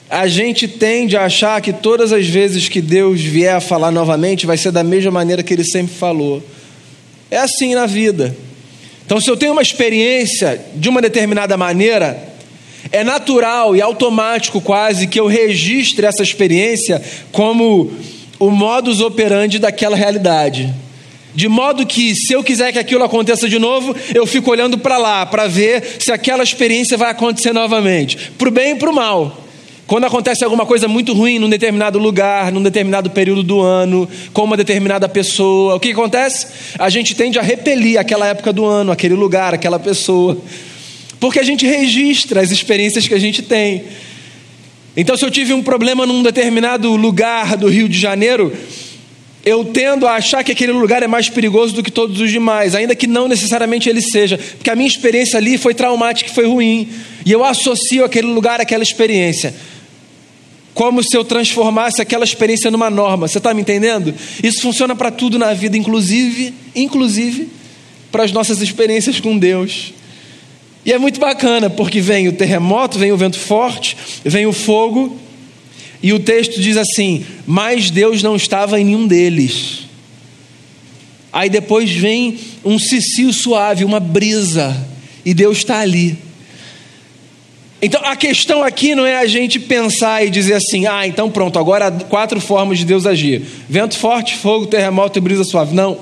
A 0.09 0.29
gente 0.29 0.69
tende 0.69 1.17
a 1.17 1.25
achar 1.25 1.61
que 1.61 1.73
todas 1.73 2.13
as 2.13 2.27
vezes 2.27 2.69
que 2.69 2.81
Deus 2.81 3.21
vier 3.21 3.57
a 3.57 3.61
falar 3.61 3.91
novamente 3.91 4.47
vai 4.47 4.57
ser 4.57 4.71
da 4.71 4.85
mesma 4.85 5.11
maneira 5.11 5.43
que 5.43 5.53
ele 5.53 5.65
sempre 5.65 5.95
falou. 5.95 6.43
É 7.29 7.39
assim 7.39 7.75
na 7.75 7.87
vida. 7.87 8.37
Então, 9.05 9.21
se 9.21 9.29
eu 9.29 9.37
tenho 9.37 9.53
uma 9.53 9.63
experiência 9.63 10.61
de 10.75 10.89
uma 10.89 11.01
determinada 11.01 11.57
maneira, 11.57 12.35
é 12.93 13.03
natural 13.03 13.75
e 13.75 13.83
automático 13.83 14.61
quase 14.61 15.09
que 15.09 15.19
eu 15.19 15.27
registre 15.27 16.07
essa 16.07 16.23
experiência 16.23 17.03
como 17.33 17.91
o 18.39 18.51
modus 18.51 19.01
operandi 19.01 19.59
daquela 19.59 19.97
realidade. 19.97 20.73
De 21.35 21.49
modo 21.49 21.85
que, 21.85 22.15
se 22.15 22.33
eu 22.33 22.43
quiser 22.43 22.73
que 22.73 22.79
aquilo 22.79 23.05
aconteça 23.05 23.49
de 23.49 23.59
novo, 23.59 23.95
eu 24.15 24.25
fico 24.27 24.51
olhando 24.51 24.79
para 24.79 24.99
lá, 24.99 25.27
para 25.27 25.49
ver 25.49 25.85
se 25.99 26.13
aquela 26.13 26.45
experiência 26.45 26.97
vai 26.97 27.11
acontecer 27.11 27.53
novamente, 27.53 28.33
para 28.39 28.49
o 28.49 28.53
bem 28.53 28.73
e 28.73 28.77
para 28.77 28.91
o 28.91 28.95
mal. 28.95 29.46
Quando 29.87 30.05
acontece 30.05 30.43
alguma 30.43 30.67
coisa 30.67 30.89
muito 30.89 31.13
ruim 31.13 31.39
num 31.39 31.49
determinado 31.49 31.97
lugar, 31.97 32.51
num 32.51 32.63
determinado 32.63 33.09
período 33.09 33.45
do 33.45 33.61
ano, 33.61 34.09
com 34.33 34.43
uma 34.43 34.57
determinada 34.57 35.09
pessoa, 35.09 35.77
o 35.77 35.81
que 35.81 35.93
acontece? 35.93 36.49
A 36.77 36.89
gente 36.89 37.15
tende 37.15 37.39
a 37.39 37.43
repelir 37.43 37.97
aquela 37.97 38.27
época 38.27 38.53
do 38.53 38.65
ano, 38.65 38.91
aquele 38.91 39.15
lugar, 39.15 39.55
aquela 39.55 39.79
pessoa. 39.79 40.37
Porque 41.21 41.39
a 41.39 41.45
gente 41.45 41.65
registra 41.65 42.41
as 42.41 42.51
experiências 42.51 43.07
que 43.07 43.15
a 43.15 43.19
gente 43.19 43.43
tem. 43.43 43.85
Então, 44.97 45.17
se 45.17 45.25
eu 45.25 45.31
tive 45.31 45.55
um 45.55 45.63
problema 45.63 46.05
num 46.05 46.21
determinado 46.21 46.97
lugar 46.97 47.57
do 47.57 47.69
Rio 47.69 47.89
de 47.89 47.97
Janeiro, 47.97 48.53
eu 49.45 49.65
tendo 49.67 50.09
a 50.09 50.15
achar 50.15 50.43
que 50.43 50.51
aquele 50.51 50.73
lugar 50.73 51.05
é 51.05 51.07
mais 51.07 51.29
perigoso 51.29 51.73
do 51.73 51.83
que 51.85 51.93
todos 51.93 52.21
os 52.21 52.33
demais, 52.33 52.75
ainda 52.75 52.97
que 52.97 53.07
não 53.07 53.29
necessariamente 53.29 53.89
ele 53.89 54.03
seja, 54.03 54.37
porque 54.37 54.69
a 54.69 54.75
minha 54.75 54.89
experiência 54.89 55.37
ali 55.37 55.57
foi 55.57 55.75
traumática, 55.75 56.29
foi 56.33 56.47
ruim, 56.47 56.89
e 57.25 57.31
eu 57.31 57.45
associo 57.45 58.05
aquele 58.05 58.27
lugar 58.27 58.61
àquela 58.61 58.83
experiência 58.83 59.55
como 60.77 61.03
se 61.03 61.17
eu 61.17 61.25
transformasse 61.25 62.03
aquela 62.03 62.23
experiência 62.23 62.71
numa 62.71 62.91
norma. 62.91 63.27
Você 63.27 63.39
está 63.39 63.55
me 63.55 63.63
entendendo? 63.63 64.15
Isso 64.43 64.61
funciona 64.61 64.95
para 64.95 65.11
tudo 65.11 65.39
na 65.39 65.55
vida, 65.55 65.75
inclusive, 65.75 66.53
inclusive 66.75 67.49
para 68.13 68.25
as 68.25 68.31
nossas 68.31 68.61
experiências 68.61 69.19
com 69.19 69.39
Deus. 69.39 69.95
E 70.85 70.93
é 70.93 70.99
muito 70.99 71.19
bacana, 71.19 71.71
porque 71.71 71.99
vem 72.03 72.29
o 72.29 72.33
terremoto, 72.35 72.99
vem 72.99 73.11
o 73.11 73.17
vento 73.17 73.39
forte, 73.39 73.97
vem 74.23 74.45
o 74.45 74.53
fogo, 74.53 75.19
e 76.03 76.13
o 76.13 76.21
texto 76.21 76.61
diz 76.61 76.77
assim: 76.77 77.25
Mas 77.47 77.91
Deus 77.91 78.23
não 78.23 78.37
estava 78.37 78.79
em 78.79 78.85
nenhum 78.85 79.07
deles. 79.07 79.87
Aí 81.33 81.49
depois 81.49 81.91
vem 81.91 82.39
um 82.63 82.79
cicio 82.79 83.33
suave, 83.33 83.83
uma 83.83 83.99
brisa, 83.99 84.77
e 85.25 85.33
Deus 85.33 85.57
está 85.57 85.79
ali. 85.79 86.19
Então 87.81 88.01
a 88.05 88.17
questão 88.17 88.63
aqui 88.63 88.95
não 88.95 89.05
é 89.05 89.17
a 89.17 89.27
gente 89.27 89.61
pensar 89.61 90.25
e 90.25 90.31
dizer 90.31 90.55
assim, 90.55 90.87
ah, 90.87 91.07
então 91.07 91.31
pronto, 91.31 91.59
agora 91.59 91.89
há 91.89 91.91
quatro 91.91 92.41
formas 92.41 92.79
de 92.79 92.85
Deus 92.85 93.07
agir: 93.07 93.43
vento 93.69 93.99
forte, 93.99 94.37
fogo, 94.37 94.67
terremoto 94.67 95.19
e 95.19 95.21
brisa 95.21 95.45
suave. 95.45 95.75
Não. 95.75 95.99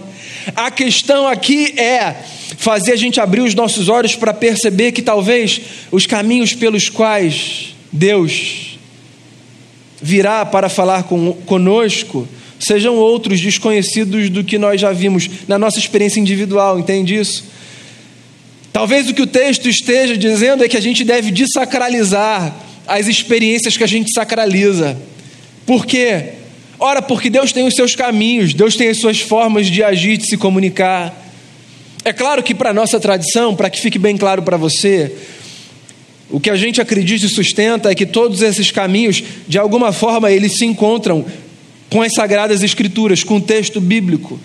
A 0.54 0.70
questão 0.70 1.26
aqui 1.26 1.78
é 1.78 2.14
fazer 2.58 2.92
a 2.92 2.96
gente 2.96 3.20
abrir 3.20 3.40
os 3.40 3.54
nossos 3.54 3.88
olhos 3.88 4.14
para 4.14 4.32
perceber 4.32 4.92
que 4.92 5.02
talvez 5.02 5.60
os 5.90 6.06
caminhos 6.06 6.54
pelos 6.54 6.88
quais 6.88 7.74
Deus 7.90 8.78
virá 10.00 10.44
para 10.44 10.68
falar 10.68 11.04
com, 11.04 11.32
conosco 11.46 12.28
sejam 12.58 12.96
outros 12.96 13.40
desconhecidos 13.40 14.30
do 14.30 14.44
que 14.44 14.58
nós 14.58 14.80
já 14.80 14.92
vimos 14.92 15.28
na 15.48 15.58
nossa 15.58 15.78
experiência 15.78 16.20
individual, 16.20 16.78
entende 16.78 17.14
isso? 17.14 17.44
Talvez 18.74 19.08
o 19.08 19.14
que 19.14 19.22
o 19.22 19.26
texto 19.28 19.68
esteja 19.68 20.16
dizendo 20.16 20.64
é 20.64 20.68
que 20.68 20.76
a 20.76 20.80
gente 20.80 21.04
deve 21.04 21.30
desacralizar 21.30 22.52
as 22.88 23.06
experiências 23.06 23.76
que 23.76 23.84
a 23.84 23.86
gente 23.86 24.12
sacraliza. 24.12 24.98
Por 25.64 25.86
quê? 25.86 26.30
Ora, 26.76 27.00
porque 27.00 27.30
Deus 27.30 27.52
tem 27.52 27.64
os 27.64 27.76
seus 27.76 27.94
caminhos, 27.94 28.52
Deus 28.52 28.74
tem 28.74 28.88
as 28.88 28.98
suas 28.98 29.20
formas 29.20 29.68
de 29.68 29.80
agir, 29.80 30.16
de 30.16 30.26
se 30.26 30.36
comunicar. 30.36 31.14
É 32.04 32.12
claro 32.12 32.42
que 32.42 32.52
para 32.52 32.72
nossa 32.72 32.98
tradição, 32.98 33.54
para 33.54 33.70
que 33.70 33.80
fique 33.80 33.96
bem 33.96 34.16
claro 34.16 34.42
para 34.42 34.56
você, 34.56 35.14
o 36.28 36.40
que 36.40 36.50
a 36.50 36.56
gente 36.56 36.80
acredita 36.80 37.26
e 37.26 37.28
sustenta 37.28 37.92
é 37.92 37.94
que 37.94 38.04
todos 38.04 38.42
esses 38.42 38.72
caminhos, 38.72 39.22
de 39.46 39.56
alguma 39.56 39.92
forma, 39.92 40.32
eles 40.32 40.58
se 40.58 40.64
encontram 40.64 41.24
com 41.88 42.02
as 42.02 42.12
sagradas 42.12 42.60
escrituras, 42.60 43.22
com 43.22 43.36
o 43.36 43.40
texto 43.40 43.80
bíblico. 43.80 44.40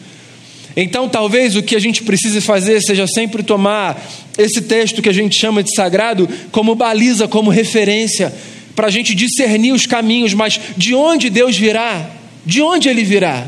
Então, 0.76 1.10
talvez 1.10 1.56
o 1.56 1.64
que 1.64 1.76
a 1.76 1.80
gente 1.80 2.04
precise 2.04 2.42
fazer 2.42 2.82
seja 2.82 3.08
sempre 3.08 3.44
tomar 3.44 4.02
esse 4.38 4.62
texto 4.62 5.02
que 5.02 5.10
a 5.10 5.14
gente 5.14 5.40
chama 5.40 5.64
de 5.64 5.74
sagrado 5.74 6.30
como 6.52 6.76
baliza, 6.76 7.28
como 7.28 7.50
referência, 7.50 8.34
para 8.76 8.88
a 8.88 8.92
gente 8.92 9.14
discernir 9.14 9.74
os 9.74 9.86
caminhos, 9.86 10.34
mas 10.34 10.60
de 10.78 10.94
onde 10.96 11.30
Deus 11.30 11.58
virá? 11.58 12.10
De 12.46 12.62
onde 12.62 12.88
Ele 12.88 13.04
virá? 13.04 13.48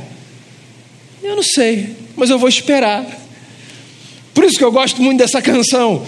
Eu 1.24 1.36
não 1.36 1.44
sei, 1.44 1.96
mas 2.16 2.30
eu 2.30 2.38
vou 2.40 2.50
esperar. 2.50 3.06
Por 4.34 4.44
isso 4.44 4.58
que 4.58 4.64
eu 4.64 4.72
gosto 4.72 5.02
muito 5.02 5.20
dessa 5.20 5.42
canção. 5.42 6.06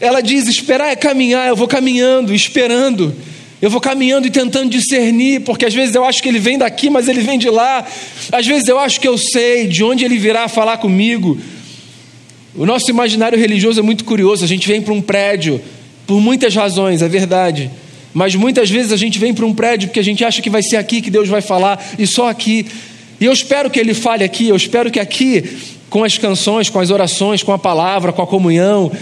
Ela 0.00 0.20
diz: 0.20 0.46
esperar 0.46 0.88
é 0.88 0.96
caminhar, 0.96 1.48
eu 1.48 1.56
vou 1.56 1.68
caminhando, 1.68 2.34
esperando. 2.34 3.14
Eu 3.60 3.70
vou 3.70 3.80
caminhando 3.80 4.26
e 4.26 4.30
tentando 4.30 4.68
discernir, 4.68 5.40
porque 5.40 5.64
às 5.64 5.72
vezes 5.72 5.94
eu 5.94 6.04
acho 6.04 6.22
que 6.22 6.28
ele 6.28 6.38
vem 6.38 6.58
daqui, 6.58 6.90
mas 6.90 7.08
ele 7.08 7.20
vem 7.20 7.38
de 7.38 7.48
lá. 7.48 7.86
Às 8.30 8.46
vezes 8.46 8.68
eu 8.68 8.78
acho 8.78 9.00
que 9.00 9.08
eu 9.08 9.16
sei 9.16 9.66
de 9.66 9.82
onde 9.82 10.04
ele 10.04 10.18
virá 10.18 10.46
falar 10.46 10.76
comigo. 10.76 11.38
O 12.54 12.66
nosso 12.66 12.90
imaginário 12.90 13.38
religioso 13.38 13.80
é 13.80 13.82
muito 13.82 14.04
curioso. 14.04 14.44
A 14.44 14.48
gente 14.48 14.68
vem 14.68 14.82
para 14.82 14.92
um 14.92 15.00
prédio 15.00 15.60
por 16.06 16.20
muitas 16.20 16.54
razões, 16.54 17.00
é 17.00 17.08
verdade. 17.08 17.70
Mas 18.12 18.34
muitas 18.34 18.70
vezes 18.70 18.92
a 18.92 18.96
gente 18.96 19.18
vem 19.18 19.32
para 19.32 19.46
um 19.46 19.54
prédio 19.54 19.88
porque 19.88 20.00
a 20.00 20.04
gente 20.04 20.24
acha 20.24 20.42
que 20.42 20.50
vai 20.50 20.62
ser 20.62 20.76
aqui 20.76 21.00
que 21.00 21.10
Deus 21.10 21.28
vai 21.28 21.40
falar 21.40 21.82
e 21.98 22.06
só 22.06 22.28
aqui. 22.28 22.66
E 23.18 23.24
eu 23.24 23.32
espero 23.32 23.70
que 23.70 23.80
ele 23.80 23.94
fale 23.94 24.22
aqui, 24.22 24.48
eu 24.48 24.56
espero 24.56 24.90
que 24.90 25.00
aqui, 25.00 25.42
com 25.88 26.04
as 26.04 26.18
canções, 26.18 26.68
com 26.68 26.78
as 26.78 26.90
orações, 26.90 27.42
com 27.42 27.52
a 27.52 27.58
palavra, 27.58 28.12
com 28.12 28.20
a 28.20 28.26
comunhão, 28.26 28.92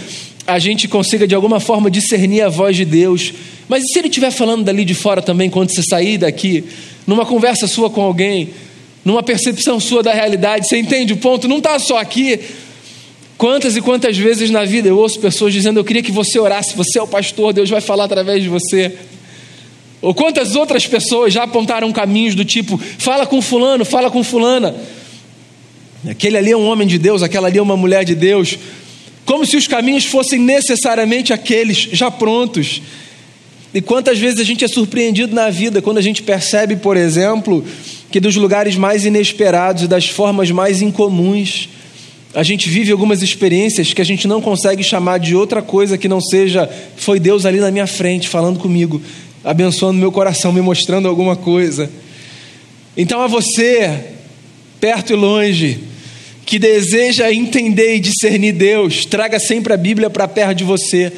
a 0.47 0.59
gente 0.59 0.87
consiga 0.87 1.27
de 1.27 1.33
alguma 1.33 1.59
forma 1.59 1.89
discernir 1.89 2.41
a 2.41 2.49
voz 2.49 2.75
de 2.75 2.85
Deus 2.85 3.33
mas 3.67 3.83
e 3.83 3.87
se 3.87 3.99
ele 3.99 4.07
estiver 4.07 4.31
falando 4.31 4.63
dali 4.63 4.85
de 4.85 4.93
fora 4.93 5.21
também, 5.21 5.49
quando 5.49 5.71
você 5.71 5.81
sair 5.81 6.17
daqui, 6.17 6.63
numa 7.05 7.25
conversa 7.25 7.67
sua 7.67 7.89
com 7.89 8.01
alguém, 8.01 8.49
numa 9.03 9.23
percepção 9.23 9.79
sua 9.79 10.03
da 10.03 10.13
realidade, 10.13 10.67
você 10.67 10.77
entende 10.77 11.13
o 11.13 11.17
ponto? 11.17 11.47
Não 11.47 11.57
está 11.57 11.77
só 11.79 11.97
aqui. 11.97 12.39
Quantas 13.37 13.75
e 13.75 13.81
quantas 13.81 14.17
vezes 14.17 14.49
na 14.49 14.63
vida 14.63 14.87
eu 14.87 14.97
ouço 14.97 15.19
pessoas 15.19 15.51
dizendo: 15.51 15.79
Eu 15.79 15.83
queria 15.83 16.01
que 16.01 16.11
você 16.11 16.39
orasse, 16.39 16.75
você 16.75 16.99
é 16.99 17.01
o 17.01 17.07
pastor, 17.07 17.53
Deus 17.53 17.69
vai 17.69 17.81
falar 17.81 18.05
através 18.05 18.41
de 18.41 18.49
você. 18.49 18.93
Ou 20.01 20.13
quantas 20.13 20.55
outras 20.55 20.85
pessoas 20.85 21.33
já 21.33 21.43
apontaram 21.43 21.91
caminhos 21.91 22.35
do 22.35 22.45
tipo: 22.45 22.77
Fala 22.77 23.25
com 23.25 23.41
Fulano, 23.41 23.83
fala 23.83 24.09
com 24.09 24.23
Fulana. 24.23 24.75
Aquele 26.07 26.37
ali 26.37 26.51
é 26.51 26.57
um 26.57 26.67
homem 26.67 26.87
de 26.87 26.99
Deus, 26.99 27.23
aquela 27.23 27.47
ali 27.47 27.57
é 27.57 27.61
uma 27.61 27.75
mulher 27.75 28.05
de 28.05 28.13
Deus. 28.13 28.57
Como 29.25 29.45
se 29.45 29.57
os 29.57 29.67
caminhos 29.67 30.05
fossem 30.05 30.39
necessariamente 30.39 31.33
aqueles 31.33 31.89
já 31.91 32.11
prontos. 32.11 32.81
E 33.73 33.81
quantas 33.81 34.19
vezes 34.19 34.39
a 34.39 34.43
gente 34.43 34.63
é 34.63 34.67
surpreendido 34.67 35.35
na 35.35 35.49
vida 35.49 35.81
quando 35.81 35.97
a 35.97 36.01
gente 36.01 36.23
percebe, 36.23 36.77
por 36.77 36.95
exemplo, 36.95 37.65
que 38.11 38.19
dos 38.19 38.35
lugares 38.35 38.75
mais 38.75 39.03
inesperados 39.03 39.83
e 39.83 39.87
das 39.87 40.07
formas 40.07 40.49
mais 40.51 40.81
incomuns, 40.81 41.67
a 42.33 42.43
gente 42.43 42.69
vive 42.69 42.91
algumas 42.91 43.21
experiências 43.21 43.93
que 43.93 44.01
a 44.01 44.05
gente 44.05 44.27
não 44.27 44.41
consegue 44.41 44.83
chamar 44.83 45.19
de 45.19 45.35
outra 45.35 45.61
coisa 45.61 45.97
que 45.97 46.07
não 46.07 46.21
seja 46.21 46.69
foi 46.95 47.19
Deus 47.19 47.45
ali 47.45 47.59
na 47.59 47.71
minha 47.71 47.87
frente 47.87 48.29
falando 48.29 48.59
comigo, 48.59 49.01
abençoando 49.43 49.99
meu 49.99 50.11
coração, 50.11 50.53
me 50.53 50.61
mostrando 50.61 51.07
alguma 51.07 51.35
coisa. 51.35 51.89
Então 52.95 53.21
a 53.21 53.27
você, 53.27 54.05
perto 54.79 55.13
e 55.13 55.15
longe, 55.15 55.79
que 56.45 56.59
deseja 56.59 57.31
entender 57.33 57.95
e 57.95 57.99
discernir 57.99 58.53
Deus, 58.53 59.05
traga 59.05 59.39
sempre 59.39 59.73
a 59.73 59.77
Bíblia 59.77 60.09
para 60.09 60.27
perto 60.27 60.55
de 60.55 60.63
você 60.63 61.11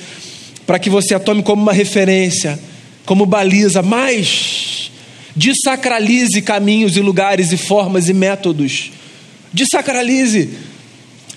para 0.68 0.78
que 0.78 0.90
você 0.90 1.16
a 1.16 1.20
tome 1.20 1.42
como 1.42 1.62
uma 1.62 1.72
referência, 1.72 2.60
como 3.06 3.26
baliza, 3.26 3.82
mas 3.82 4.92
desacralize 5.34 6.42
caminhos 6.42 6.98
e 6.98 7.00
lugares 7.00 7.54
e 7.54 7.58
formas 7.58 8.10
e 8.10 8.14
métodos. 8.14 8.92
Desacralize. 9.54 10.50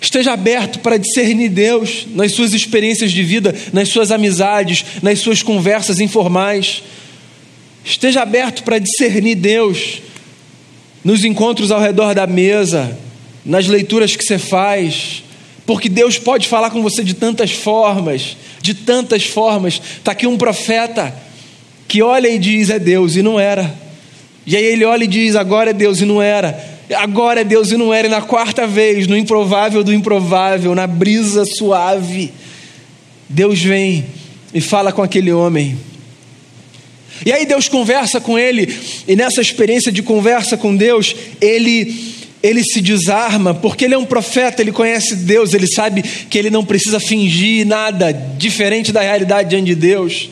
Esteja 0.00 0.32
aberto 0.32 0.80
para 0.80 0.96
discernir 0.96 1.50
Deus 1.50 2.06
nas 2.12 2.32
suas 2.32 2.52
experiências 2.54 3.12
de 3.12 3.22
vida, 3.22 3.54
nas 3.72 3.90
suas 3.90 4.10
amizades, 4.10 4.84
nas 5.00 5.20
suas 5.20 5.42
conversas 5.42 6.00
informais. 6.00 6.82
Esteja 7.84 8.22
aberto 8.22 8.64
para 8.64 8.78
discernir 8.78 9.36
Deus 9.36 10.02
nos 11.04 11.24
encontros 11.24 11.70
ao 11.70 11.80
redor 11.80 12.14
da 12.14 12.26
mesa, 12.26 12.98
nas 13.44 13.66
leituras 13.66 14.14
que 14.16 14.24
você 14.24 14.38
faz, 14.38 15.22
porque 15.66 15.88
Deus 15.88 16.18
pode 16.18 16.48
falar 16.48 16.70
com 16.70 16.82
você 16.82 17.04
de 17.04 17.14
tantas 17.14 17.52
formas, 17.52 18.36
de 18.60 18.74
tantas 18.74 19.24
formas. 19.24 19.80
Está 19.98 20.12
aqui 20.12 20.26
um 20.26 20.36
profeta 20.36 21.14
que 21.86 22.02
olha 22.02 22.28
e 22.28 22.38
diz: 22.38 22.70
é 22.70 22.78
Deus, 22.78 23.16
e 23.16 23.22
não 23.22 23.38
era. 23.38 23.72
E 24.46 24.56
aí 24.56 24.64
ele 24.64 24.84
olha 24.84 25.04
e 25.04 25.08
diz: 25.08 25.36
agora 25.36 25.70
é 25.70 25.72
Deus, 25.72 26.00
e 26.00 26.04
não 26.04 26.20
era. 26.20 26.68
Agora 26.96 27.42
é 27.42 27.44
Deus, 27.44 27.70
e 27.70 27.76
não 27.76 27.94
era. 27.94 28.08
E 28.08 28.10
na 28.10 28.20
quarta 28.20 28.66
vez, 28.66 29.06
no 29.06 29.16
improvável 29.16 29.84
do 29.84 29.92
improvável, 29.92 30.74
na 30.74 30.86
brisa 30.86 31.44
suave, 31.44 32.32
Deus 33.28 33.62
vem 33.62 34.04
e 34.52 34.60
fala 34.60 34.90
com 34.90 35.02
aquele 35.02 35.32
homem. 35.32 35.78
E 37.24 37.32
aí 37.32 37.44
Deus 37.44 37.68
conversa 37.68 38.20
com 38.20 38.38
ele, 38.38 38.76
e 39.06 39.14
nessa 39.14 39.40
experiência 39.40 39.92
de 39.92 40.02
conversa 40.02 40.56
com 40.56 40.74
Deus, 40.74 41.14
ele 41.40 42.19
ele 42.42 42.62
se 42.64 42.80
desarma, 42.80 43.52
porque 43.54 43.84
ele 43.84 43.94
é 43.94 43.98
um 43.98 44.04
profeta, 44.04 44.62
ele 44.62 44.72
conhece 44.72 45.14
Deus, 45.14 45.52
ele 45.52 45.66
sabe 45.66 46.02
que 46.02 46.38
ele 46.38 46.48
não 46.48 46.64
precisa 46.64 46.98
fingir 46.98 47.66
nada 47.66 48.12
diferente 48.12 48.92
da 48.92 49.02
realidade 49.02 49.50
diante 49.50 49.66
de 49.66 49.74
Deus. 49.74 50.30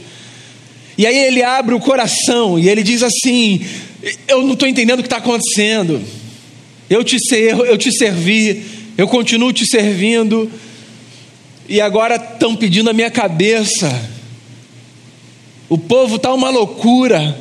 E 0.97 1.07
aí 1.07 1.17
ele 1.17 1.43
abre 1.43 1.75
o 1.75 1.81
coração 1.81 2.59
e 2.59 2.69
ele 2.69 2.83
diz 2.83 3.03
assim: 3.03 3.65
Eu 4.27 4.43
não 4.43 4.55
estou 4.55 4.69
entendendo 4.69 5.01
o 5.01 5.03
que 5.03 5.07
está 5.07 5.19
acontecendo. 5.19 6.01
Eu 6.89 7.05
te, 7.05 7.19
ser, 7.21 7.55
eu 7.55 7.77
te 7.77 7.93
servi, 7.93 8.65
eu 8.97 9.07
continuo 9.07 9.53
te 9.53 9.67
servindo, 9.67 10.51
e 11.69 11.83
agora 11.83 12.17
estão 12.17 12.57
pedindo 12.57 12.89
a 12.89 12.95
minha 12.95 13.11
cabeça. 13.11 14.11
O 15.69 15.77
povo 15.77 16.17
está 16.17 16.33
uma 16.33 16.49
loucura. 16.49 17.39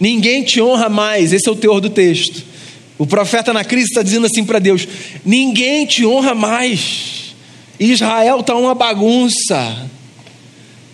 Ninguém 0.00 0.42
te 0.42 0.60
honra 0.60 0.88
mais. 0.88 1.32
Esse 1.32 1.48
é 1.48 1.52
o 1.52 1.56
teor 1.56 1.80
do 1.80 1.88
texto. 1.88 2.53
O 2.98 3.06
profeta 3.06 3.52
na 3.52 3.64
crise 3.64 3.88
está 3.88 4.02
dizendo 4.02 4.26
assim 4.26 4.44
para 4.44 4.58
Deus: 4.58 4.86
Ninguém 5.24 5.86
te 5.86 6.06
honra 6.06 6.34
mais. 6.34 7.34
Israel 7.78 8.40
está 8.40 8.54
uma 8.54 8.74
bagunça. 8.74 9.90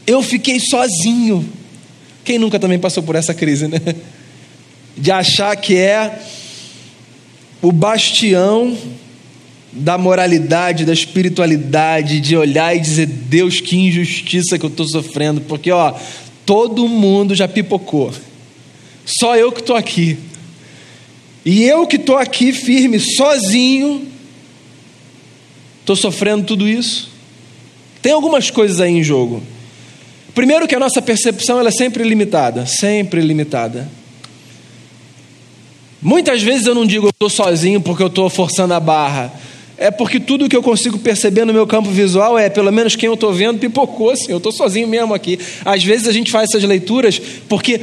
Eu 0.07 0.23
fiquei 0.23 0.59
sozinho. 0.59 1.47
Quem 2.25 2.39
nunca 2.39 2.59
também 2.59 2.79
passou 2.79 3.03
por 3.03 3.17
essa 3.17 3.35
crise, 3.35 3.69
né? 3.69 3.79
De 4.97 5.11
achar 5.11 5.55
que 5.57 5.77
é 5.77 6.21
o 7.63 7.71
bastião 7.71 8.77
da 9.73 9.97
moralidade, 9.97 10.85
da 10.85 10.93
espiritualidade, 10.93 12.21
de 12.21 12.37
olhar 12.37 12.75
e 12.75 12.81
dizer: 12.81 13.07
Deus, 13.07 13.61
que 13.61 13.77
injustiça 13.77 14.59
que 14.59 14.65
eu 14.65 14.71
estou 14.71 14.87
sofrendo, 14.87 15.43
porque 15.43 15.71
ó, 15.71 15.95
todo 16.45 16.89
mundo 16.89 17.35
já 17.35 17.47
pipocou, 17.47 18.13
só 19.05 19.37
eu 19.37 19.53
que 19.53 19.61
estou 19.61 19.77
aqui. 19.77 20.19
E 21.45 21.65
eu 21.65 21.87
que 21.87 21.97
estou 21.97 22.19
aqui 22.19 22.53
firme, 22.53 23.01
sozinho, 23.01 24.07
estou 25.81 25.97
sofrendo 25.97 26.45
tudo 26.45 26.69
isso. 26.69 27.11
Tem 28.03 28.13
algumas 28.13 28.51
coisas 28.51 28.81
aí 28.81 28.93
em 28.93 29.03
jogo. 29.03 29.43
Primeiro 30.35 30.69
que 30.69 30.75
a 30.75 30.79
nossa 30.79 31.03
percepção 31.03 31.59
ela 31.59 31.69
é 31.69 31.73
sempre 31.73 32.05
limitada, 32.05 32.67
sempre 32.67 33.21
limitada. 33.21 33.89
Muitas 36.01 36.43
vezes 36.43 36.67
eu 36.67 36.75
não 36.75 36.87
digo 36.87 37.07
eu 37.07 37.11
estou 37.11 37.29
sozinho 37.29 37.81
porque 37.81 38.03
eu 38.03 38.07
estou 38.07 38.31
forçando 38.31 38.73
a 38.73 38.81
barra. 38.81 39.33
É 39.77 39.91
porque 39.91 40.21
tudo 40.21 40.49
que 40.49 40.57
eu 40.57 40.63
consigo 40.63 40.99
perceber 40.99 41.45
no 41.47 41.55
meu 41.55 41.67
campo 41.67 41.91
visual 41.91 42.39
é, 42.39 42.51
pelo 42.51 42.71
menos 42.71 42.97
quem 42.97 43.07
eu 43.07 43.15
estou 43.15 43.33
vendo, 43.33 43.59
pipocou 43.59 44.11
assim, 44.11 44.31
eu 44.31 44.37
estou 44.37 44.53
sozinho 44.53 44.87
mesmo 44.87 45.15
aqui. 45.15 45.39
Às 45.65 45.83
vezes 45.83 46.07
a 46.07 46.13
gente 46.13 46.31
faz 46.31 46.51
essas 46.51 46.63
leituras 46.65 47.21
porque 47.49 47.81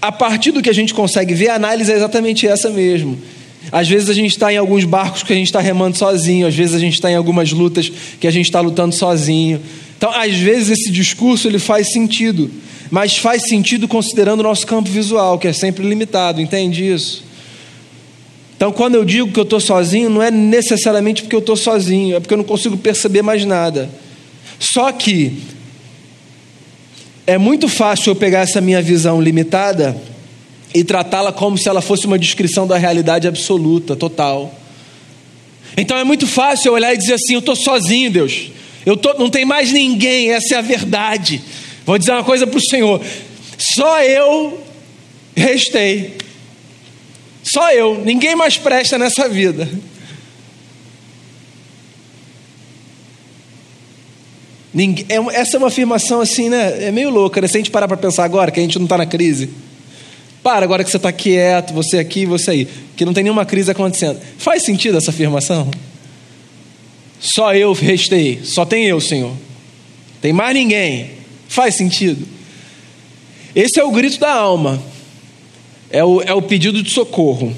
a 0.00 0.10
partir 0.10 0.50
do 0.52 0.62
que 0.62 0.70
a 0.70 0.74
gente 0.74 0.94
consegue 0.94 1.34
ver, 1.34 1.50
a 1.50 1.54
análise 1.54 1.92
é 1.92 1.96
exatamente 1.96 2.46
essa 2.46 2.70
mesmo. 2.70 3.18
Às 3.70 3.88
vezes 3.88 4.08
a 4.08 4.14
gente 4.14 4.30
está 4.30 4.52
em 4.52 4.56
alguns 4.56 4.84
barcos 4.84 5.22
que 5.22 5.32
a 5.32 5.36
gente 5.36 5.46
está 5.46 5.60
remando 5.60 5.96
sozinho, 5.96 6.46
às 6.46 6.54
vezes 6.54 6.74
a 6.74 6.78
gente 6.78 6.94
está 6.94 7.10
em 7.10 7.16
algumas 7.16 7.52
lutas 7.52 7.90
que 8.18 8.26
a 8.26 8.30
gente 8.30 8.46
está 8.46 8.60
lutando 8.60 8.94
sozinho. 8.94 9.60
Então, 9.96 10.10
às 10.10 10.34
vezes 10.34 10.70
esse 10.70 10.90
discurso 10.90 11.46
ele 11.46 11.58
faz 11.58 11.92
sentido, 11.92 12.50
mas 12.90 13.18
faz 13.18 13.42
sentido 13.48 13.86
considerando 13.86 14.40
o 14.40 14.42
nosso 14.42 14.66
campo 14.66 14.88
visual, 14.88 15.38
que 15.38 15.46
é 15.46 15.52
sempre 15.52 15.86
limitado, 15.86 16.40
entende 16.40 16.90
isso? 16.90 17.22
Então, 18.56 18.72
quando 18.72 18.94
eu 18.94 19.04
digo 19.04 19.30
que 19.30 19.38
eu 19.38 19.44
estou 19.44 19.60
sozinho, 19.60 20.10
não 20.10 20.22
é 20.22 20.30
necessariamente 20.30 21.22
porque 21.22 21.36
eu 21.36 21.40
estou 21.40 21.56
sozinho, 21.56 22.16
é 22.16 22.20
porque 22.20 22.34
eu 22.34 22.38
não 22.38 22.44
consigo 22.44 22.76
perceber 22.76 23.22
mais 23.22 23.44
nada. 23.44 23.90
Só 24.58 24.90
que 24.92 25.32
é 27.30 27.38
muito 27.38 27.68
fácil 27.68 28.10
eu 28.10 28.16
pegar 28.16 28.40
essa 28.40 28.60
minha 28.60 28.82
visão 28.82 29.20
limitada 29.20 29.96
e 30.74 30.82
tratá-la 30.82 31.32
como 31.32 31.56
se 31.56 31.68
ela 31.68 31.80
fosse 31.80 32.04
uma 32.04 32.18
descrição 32.18 32.66
da 32.66 32.76
realidade 32.76 33.28
absoluta, 33.28 33.94
total. 33.94 34.52
Então 35.76 35.96
é 35.96 36.02
muito 36.02 36.26
fácil 36.26 36.70
eu 36.70 36.72
olhar 36.72 36.92
e 36.92 36.96
dizer 36.96 37.14
assim: 37.14 37.34
eu 37.34 37.38
estou 37.38 37.54
sozinho, 37.54 38.10
Deus. 38.10 38.50
Eu 38.84 38.96
tô, 38.96 39.14
não 39.14 39.30
tem 39.30 39.44
mais 39.44 39.70
ninguém, 39.70 40.32
essa 40.32 40.56
é 40.56 40.58
a 40.58 40.60
verdade. 40.60 41.40
Vou 41.86 41.96
dizer 41.96 42.10
uma 42.10 42.24
coisa 42.24 42.48
para 42.48 42.58
o 42.58 42.68
Senhor: 42.68 43.00
só 43.56 44.02
eu 44.02 44.60
restei. 45.36 46.16
Só 47.44 47.70
eu, 47.70 48.02
ninguém 48.04 48.34
mais 48.34 48.56
presta 48.56 48.98
nessa 48.98 49.28
vida. 49.28 49.68
Ninguém, 54.72 55.06
essa 55.32 55.56
é 55.56 55.58
uma 55.58 55.68
afirmação 55.68 56.20
assim, 56.20 56.48
né? 56.48 56.84
É 56.84 56.92
meio 56.92 57.10
louca, 57.10 57.40
né? 57.40 57.48
Se 57.48 57.56
a 57.56 57.60
gente 57.60 57.70
parar 57.70 57.88
para 57.88 57.96
pensar 57.96 58.24
agora, 58.24 58.50
que 58.50 58.60
a 58.60 58.62
gente 58.62 58.78
não 58.78 58.84
está 58.84 58.96
na 58.96 59.06
crise. 59.06 59.50
Para 60.42 60.64
agora 60.64 60.82
que 60.84 60.90
você 60.90 60.96
está 60.96 61.12
quieto, 61.12 61.74
você 61.74 61.98
aqui, 61.98 62.24
você 62.24 62.50
aí, 62.50 62.68
que 62.96 63.04
não 63.04 63.12
tem 63.12 63.24
nenhuma 63.24 63.44
crise 63.44 63.70
acontecendo. 63.70 64.20
Faz 64.38 64.64
sentido 64.64 64.96
essa 64.96 65.10
afirmação? 65.10 65.70
Só 67.18 67.54
eu 67.54 67.72
restei, 67.72 68.40
só 68.44 68.64
tem 68.64 68.86
eu, 68.86 69.00
Senhor. 69.00 69.32
Tem 70.22 70.32
mais 70.32 70.54
ninguém. 70.54 71.10
Faz 71.48 71.74
sentido? 71.74 72.26
Esse 73.54 73.80
é 73.80 73.84
o 73.84 73.90
grito 73.90 74.18
da 74.18 74.32
alma, 74.32 74.80
é 75.90 76.04
o, 76.04 76.22
é 76.22 76.32
o 76.32 76.40
pedido 76.40 76.82
de 76.82 76.90
socorro. 76.90 77.54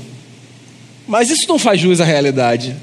Mas 1.06 1.30
isso 1.30 1.46
não 1.46 1.58
faz 1.58 1.80
jus 1.80 2.00
à 2.00 2.04
realidade. 2.04 2.74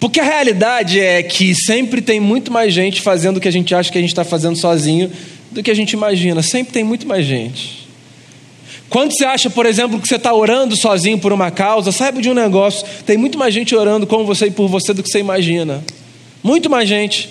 Porque 0.00 0.20
a 0.20 0.24
realidade 0.24 1.00
é 1.00 1.22
que 1.22 1.54
sempre 1.54 2.00
tem 2.00 2.20
muito 2.20 2.52
mais 2.52 2.72
gente 2.72 3.00
fazendo 3.00 3.38
o 3.38 3.40
que 3.40 3.48
a 3.48 3.52
gente 3.52 3.74
acha 3.74 3.90
que 3.90 3.98
a 3.98 4.00
gente 4.00 4.10
está 4.10 4.24
fazendo 4.24 4.56
sozinho 4.56 5.10
do 5.50 5.62
que 5.62 5.70
a 5.70 5.74
gente 5.74 5.92
imagina. 5.92 6.42
Sempre 6.42 6.72
tem 6.72 6.84
muito 6.84 7.06
mais 7.06 7.26
gente. 7.26 7.88
Quando 8.88 9.12
você 9.12 9.24
acha, 9.24 9.50
por 9.50 9.66
exemplo, 9.66 10.00
que 10.00 10.08
você 10.08 10.16
está 10.16 10.32
orando 10.32 10.76
sozinho 10.76 11.18
por 11.18 11.32
uma 11.32 11.50
causa, 11.50 11.92
saiba 11.92 12.22
de 12.22 12.30
um 12.30 12.34
negócio: 12.34 12.86
tem 13.04 13.16
muito 13.16 13.38
mais 13.38 13.52
gente 13.52 13.74
orando 13.74 14.06
com 14.06 14.24
você 14.24 14.46
e 14.46 14.50
por 14.50 14.68
você 14.68 14.94
do 14.94 15.02
que 15.02 15.10
você 15.10 15.18
imagina. 15.18 15.84
Muito 16.42 16.70
mais 16.70 16.88
gente. 16.88 17.28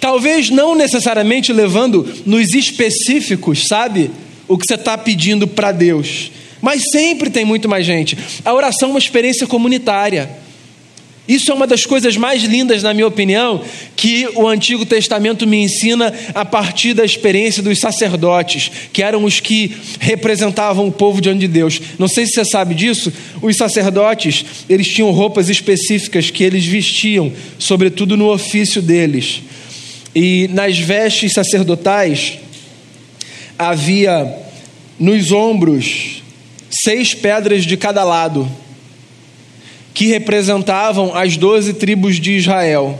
Talvez 0.00 0.50
não 0.50 0.74
necessariamente 0.74 1.52
levando 1.52 2.06
nos 2.26 2.52
específicos, 2.54 3.64
sabe? 3.66 4.10
O 4.46 4.58
que 4.58 4.66
você 4.66 4.74
está 4.74 4.98
pedindo 4.98 5.46
para 5.46 5.72
Deus. 5.72 6.30
Mas 6.60 6.82
sempre 6.90 7.30
tem 7.30 7.44
muito 7.44 7.68
mais 7.68 7.86
gente. 7.86 8.18
A 8.44 8.52
oração 8.52 8.90
é 8.90 8.92
uma 8.92 8.98
experiência 8.98 9.46
comunitária. 9.46 10.28
Isso 11.28 11.50
é 11.52 11.54
uma 11.54 11.66
das 11.66 11.86
coisas 11.86 12.16
mais 12.16 12.42
lindas, 12.42 12.82
na 12.82 12.92
minha 12.92 13.06
opinião, 13.06 13.62
que 13.94 14.28
o 14.34 14.48
Antigo 14.48 14.84
Testamento 14.84 15.46
me 15.46 15.58
ensina 15.58 16.12
a 16.34 16.44
partir 16.44 16.92
da 16.92 17.04
experiência 17.04 17.62
dos 17.62 17.78
sacerdotes, 17.78 18.70
que 18.92 19.02
eram 19.02 19.24
os 19.24 19.38
que 19.38 19.76
representavam 20.00 20.88
o 20.88 20.92
povo 20.92 21.20
diante 21.20 21.40
de 21.40 21.48
Deus. 21.48 21.80
Não 21.98 22.08
sei 22.08 22.26
se 22.26 22.32
você 22.32 22.44
sabe 22.44 22.74
disso, 22.74 23.12
os 23.40 23.56
sacerdotes, 23.56 24.44
eles 24.68 24.88
tinham 24.88 25.10
roupas 25.12 25.48
específicas 25.48 26.30
que 26.30 26.42
eles 26.42 26.66
vestiam, 26.66 27.32
sobretudo 27.58 28.16
no 28.16 28.32
ofício 28.32 28.82
deles. 28.82 29.42
E 30.14 30.48
nas 30.52 30.78
vestes 30.78 31.32
sacerdotais 31.32 32.38
havia 33.56 34.34
nos 34.98 35.30
ombros 35.30 36.22
seis 36.82 37.14
pedras 37.14 37.64
de 37.64 37.76
cada 37.76 38.02
lado 38.02 38.50
que 40.00 40.06
representavam 40.06 41.14
as 41.14 41.36
doze 41.36 41.74
tribos 41.74 42.18
de 42.18 42.32
Israel. 42.32 42.98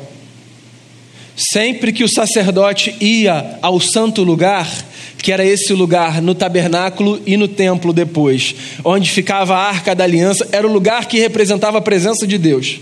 Sempre 1.34 1.94
que 1.94 2.04
o 2.04 2.08
sacerdote 2.08 2.94
ia 3.00 3.58
ao 3.62 3.80
santo 3.80 4.22
lugar, 4.22 4.70
que 5.16 5.32
era 5.32 5.42
esse 5.42 5.72
lugar 5.72 6.20
no 6.20 6.34
tabernáculo 6.34 7.18
e 7.24 7.38
no 7.38 7.48
templo 7.48 7.94
depois, 7.94 8.54
onde 8.84 9.10
ficava 9.10 9.56
a 9.56 9.66
arca 9.66 9.94
da 9.94 10.04
aliança, 10.04 10.46
era 10.52 10.68
o 10.68 10.70
lugar 10.70 11.06
que 11.06 11.18
representava 11.18 11.78
a 11.78 11.80
presença 11.80 12.26
de 12.26 12.36
Deus. 12.36 12.80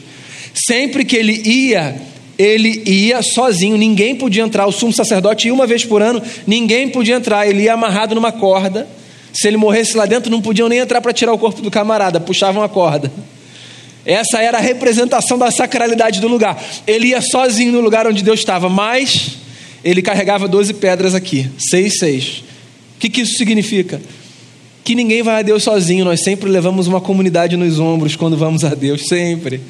Sempre 0.53 1.05
que 1.05 1.15
ele 1.15 1.41
ia, 1.49 1.95
ele 2.37 2.83
ia 2.87 3.23
sozinho, 3.23 3.77
ninguém 3.77 4.17
podia 4.17 4.43
entrar. 4.43 4.67
O 4.67 4.73
sumo 4.73 4.93
sacerdote 4.93 5.47
ia 5.47 5.55
uma 5.55 5.65
vez 5.65 5.85
por 5.85 6.03
ano, 6.03 6.21
ninguém 6.45 6.89
podia 6.89 7.15
entrar, 7.15 7.47
ele 7.47 7.63
ia 7.63 7.75
amarrado 7.75 8.17
numa 8.17 8.33
corda. 8.33 8.85
Se 9.33 9.47
ele 9.47 9.57
morresse 9.57 9.97
lá 9.97 10.07
dentro, 10.07 10.29
não 10.29 10.43
podiam 10.43 10.69
nem 10.69 10.81
entrar 10.81 11.01
para 11.01 11.13
tirar 11.13 11.33
o 11.33 11.39
corpo 11.39 11.63
do 11.63 11.71
camarada, 11.71 12.19
puxavam 12.19 12.65
a 12.65 12.69
corda. 12.69 13.13
Essa 14.09 14.41
era 14.41 14.57
a 14.57 14.61
representação 14.61 15.37
da 15.37 15.51
sacralidade 15.51 16.19
do 16.19 16.29
lugar. 16.29 16.59
Ele 16.87 17.09
ia 17.09 17.21
sozinho 17.21 17.71
no 17.71 17.81
lugar 17.81 18.07
onde 18.07 18.25
Deus 18.25 18.41
estava, 18.41 18.67
mas 18.67 19.37
ele 19.85 20.01
carregava 20.01 20.49
12 20.49 20.73
pedras 20.75 21.15
aqui, 21.15 21.47
seis, 21.59 21.99
seis. 21.99 22.43
O 22.97 23.01
que, 23.01 23.11
que 23.11 23.21
isso 23.21 23.37
significa? 23.37 24.01
Que 24.83 24.95
ninguém 24.95 25.23
vai 25.23 25.41
a 25.41 25.43
Deus 25.43 25.63
sozinho, 25.63 26.07
nós 26.07 26.25
sempre 26.25 26.49
levamos 26.49 26.87
uma 26.87 27.03
comunidade 27.03 27.55
nos 27.55 27.79
ombros 27.79 28.17
quando 28.17 28.35
vamos 28.35 28.65
a 28.65 28.75
Deus, 28.75 29.03
sempre. 29.07 29.61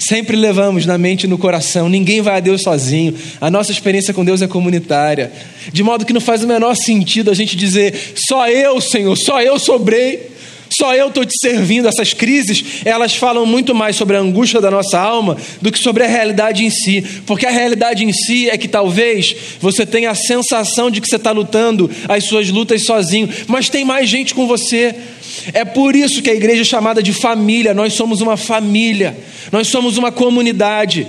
Sempre 0.00 0.36
levamos 0.36 0.84
na 0.84 0.98
mente 0.98 1.24
e 1.24 1.28
no 1.28 1.38
coração. 1.38 1.88
Ninguém 1.88 2.20
vai 2.20 2.38
a 2.38 2.40
Deus 2.40 2.62
sozinho. 2.62 3.14
A 3.40 3.48
nossa 3.50 3.70
experiência 3.70 4.12
com 4.12 4.24
Deus 4.24 4.42
é 4.42 4.48
comunitária. 4.48 5.32
De 5.72 5.84
modo 5.84 6.04
que 6.04 6.12
não 6.12 6.20
faz 6.20 6.42
o 6.42 6.48
menor 6.48 6.74
sentido 6.74 7.30
a 7.30 7.34
gente 7.34 7.56
dizer: 7.56 7.94
só 8.28 8.48
eu, 8.48 8.80
Senhor, 8.80 9.16
só 9.16 9.40
eu 9.40 9.58
sobrei. 9.60 10.35
Só 10.70 10.94
eu 10.94 11.08
estou 11.08 11.24
te 11.24 11.34
servindo. 11.38 11.88
Essas 11.88 12.12
crises, 12.12 12.82
elas 12.84 13.14
falam 13.14 13.46
muito 13.46 13.74
mais 13.74 13.96
sobre 13.96 14.16
a 14.16 14.20
angústia 14.20 14.60
da 14.60 14.70
nossa 14.70 14.98
alma 14.98 15.36
do 15.60 15.70
que 15.70 15.78
sobre 15.78 16.04
a 16.04 16.06
realidade 16.06 16.64
em 16.64 16.70
si. 16.70 17.04
Porque 17.26 17.46
a 17.46 17.50
realidade 17.50 18.04
em 18.04 18.12
si 18.12 18.48
é 18.50 18.56
que 18.56 18.68
talvez 18.68 19.34
você 19.60 19.86
tenha 19.86 20.10
a 20.10 20.14
sensação 20.14 20.90
de 20.90 21.00
que 21.00 21.08
você 21.08 21.16
está 21.16 21.30
lutando 21.30 21.90
as 22.08 22.24
suas 22.24 22.50
lutas 22.50 22.84
sozinho, 22.84 23.28
mas 23.46 23.68
tem 23.68 23.84
mais 23.84 24.08
gente 24.08 24.34
com 24.34 24.46
você. 24.46 24.94
É 25.52 25.64
por 25.64 25.94
isso 25.94 26.22
que 26.22 26.30
a 26.30 26.34
igreja 26.34 26.62
é 26.62 26.64
chamada 26.64 27.02
de 27.02 27.12
família. 27.12 27.74
Nós 27.74 27.92
somos 27.92 28.20
uma 28.20 28.36
família, 28.36 29.16
nós 29.52 29.68
somos 29.68 29.96
uma 29.96 30.10
comunidade. 30.10 31.06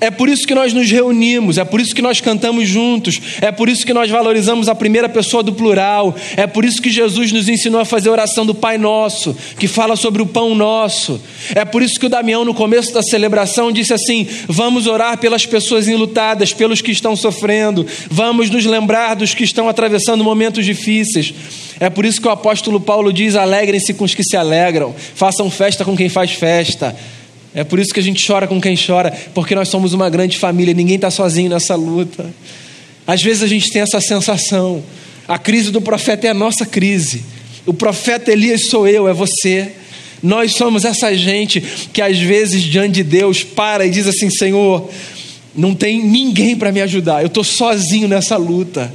É 0.00 0.10
por 0.10 0.28
isso 0.28 0.46
que 0.46 0.54
nós 0.54 0.72
nos 0.72 0.90
reunimos, 0.90 1.58
é 1.58 1.64
por 1.64 1.80
isso 1.80 1.94
que 1.94 2.02
nós 2.02 2.20
cantamos 2.20 2.68
juntos, 2.68 3.20
é 3.40 3.50
por 3.50 3.68
isso 3.68 3.86
que 3.86 3.92
nós 3.92 4.10
valorizamos 4.10 4.68
a 4.68 4.74
primeira 4.74 5.08
pessoa 5.08 5.42
do 5.42 5.52
plural, 5.52 6.14
é 6.36 6.46
por 6.46 6.64
isso 6.64 6.82
que 6.82 6.90
Jesus 6.90 7.32
nos 7.32 7.48
ensinou 7.48 7.80
a 7.80 7.84
fazer 7.84 8.08
a 8.08 8.12
oração 8.12 8.44
do 8.44 8.54
Pai 8.54 8.76
Nosso, 8.76 9.36
que 9.58 9.68
fala 9.68 9.96
sobre 9.96 10.20
o 10.20 10.26
pão 10.26 10.54
nosso. 10.54 11.20
É 11.54 11.64
por 11.64 11.82
isso 11.82 11.98
que 11.98 12.06
o 12.06 12.08
Damião, 12.08 12.44
no 12.44 12.54
começo 12.54 12.92
da 12.92 13.02
celebração, 13.02 13.72
disse 13.72 13.94
assim: 13.94 14.26
Vamos 14.48 14.86
orar 14.86 15.18
pelas 15.18 15.46
pessoas 15.46 15.88
enlutadas, 15.88 16.52
pelos 16.52 16.80
que 16.80 16.90
estão 16.90 17.16
sofrendo, 17.16 17.86
vamos 18.10 18.50
nos 18.50 18.64
lembrar 18.64 19.14
dos 19.14 19.34
que 19.34 19.44
estão 19.44 19.68
atravessando 19.68 20.24
momentos 20.24 20.64
difíceis. 20.64 21.34
É 21.80 21.90
por 21.90 22.04
isso 22.04 22.20
que 22.20 22.28
o 22.28 22.30
apóstolo 22.30 22.80
Paulo 22.80 23.12
diz: 23.12 23.36
Alegrem-se 23.36 23.94
com 23.94 24.04
os 24.04 24.14
que 24.14 24.24
se 24.24 24.36
alegram, 24.36 24.94
façam 25.14 25.50
festa 25.50 25.84
com 25.84 25.96
quem 25.96 26.08
faz 26.08 26.32
festa. 26.32 26.94
É 27.54 27.62
por 27.62 27.78
isso 27.78 27.94
que 27.94 28.00
a 28.00 28.02
gente 28.02 28.26
chora 28.26 28.48
com 28.48 28.60
quem 28.60 28.76
chora, 28.76 29.16
porque 29.32 29.54
nós 29.54 29.68
somos 29.68 29.92
uma 29.92 30.10
grande 30.10 30.36
família, 30.38 30.74
ninguém 30.74 30.96
está 30.96 31.08
sozinho 31.08 31.48
nessa 31.48 31.76
luta. 31.76 32.28
Às 33.06 33.22
vezes 33.22 33.44
a 33.44 33.46
gente 33.46 33.70
tem 33.70 33.80
essa 33.80 34.00
sensação, 34.00 34.82
a 35.28 35.38
crise 35.38 35.70
do 35.70 35.80
profeta 35.80 36.26
é 36.26 36.30
a 36.30 36.34
nossa 36.34 36.66
crise, 36.66 37.24
o 37.64 37.72
profeta 37.72 38.32
Elias 38.32 38.66
sou 38.68 38.88
eu, 38.88 39.06
é 39.06 39.12
você. 39.12 39.70
Nós 40.20 40.56
somos 40.56 40.84
essa 40.84 41.14
gente 41.14 41.60
que 41.92 42.02
às 42.02 42.18
vezes 42.18 42.62
diante 42.62 42.94
de 42.94 43.04
Deus 43.04 43.44
para 43.44 43.86
e 43.86 43.90
diz 43.90 44.08
assim: 44.08 44.30
Senhor, 44.30 44.90
não 45.54 45.74
tem 45.74 46.02
ninguém 46.02 46.56
para 46.56 46.72
me 46.72 46.80
ajudar, 46.80 47.22
eu 47.22 47.28
estou 47.28 47.44
sozinho 47.44 48.08
nessa 48.08 48.36
luta. 48.36 48.92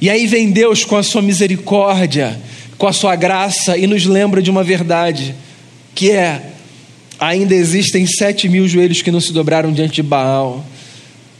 E 0.00 0.08
aí 0.08 0.26
vem 0.26 0.50
Deus 0.50 0.84
com 0.84 0.96
a 0.96 1.02
sua 1.02 1.22
misericórdia, 1.22 2.38
com 2.78 2.86
a 2.86 2.92
sua 2.92 3.16
graça 3.16 3.76
e 3.76 3.86
nos 3.86 4.04
lembra 4.04 4.42
de 4.42 4.50
uma 4.50 4.62
verdade, 4.62 5.34
que 5.94 6.10
é 6.10 6.51
ainda 7.22 7.54
existem 7.54 8.04
sete 8.04 8.48
mil 8.48 8.66
joelhos 8.66 9.00
que 9.00 9.12
não 9.12 9.20
se 9.20 9.32
dobraram 9.32 9.72
diante 9.72 9.94
de 9.94 10.02
Baal. 10.02 10.64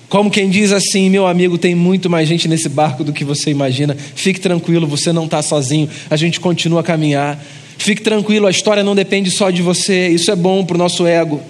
Como 0.08 0.30
quem 0.30 0.48
diz 0.48 0.70
assim, 0.70 1.10
meu 1.10 1.26
amigo, 1.26 1.58
tem 1.58 1.74
muito 1.74 2.08
mais 2.08 2.28
gente 2.28 2.46
nesse 2.46 2.68
barco 2.68 3.02
do 3.02 3.12
que 3.12 3.24
você 3.24 3.50
imagina. 3.50 3.96
Fique 4.14 4.38
tranquilo, 4.38 4.86
você 4.86 5.12
não 5.12 5.24
está 5.24 5.42
sozinho. 5.42 5.88
A 6.08 6.16
gente 6.16 6.38
continua 6.38 6.80
a 6.80 6.82
caminhar. 6.84 7.42
Fique 7.78 8.00
tranquilo, 8.00 8.46
a 8.46 8.50
história 8.50 8.84
não 8.84 8.94
depende 8.94 9.30
só 9.30 9.50
de 9.50 9.60
você. 9.60 10.08
Isso 10.08 10.30
é 10.30 10.36
bom 10.36 10.64
para 10.64 10.76
o 10.76 10.78
nosso 10.78 11.04
ego. 11.04 11.42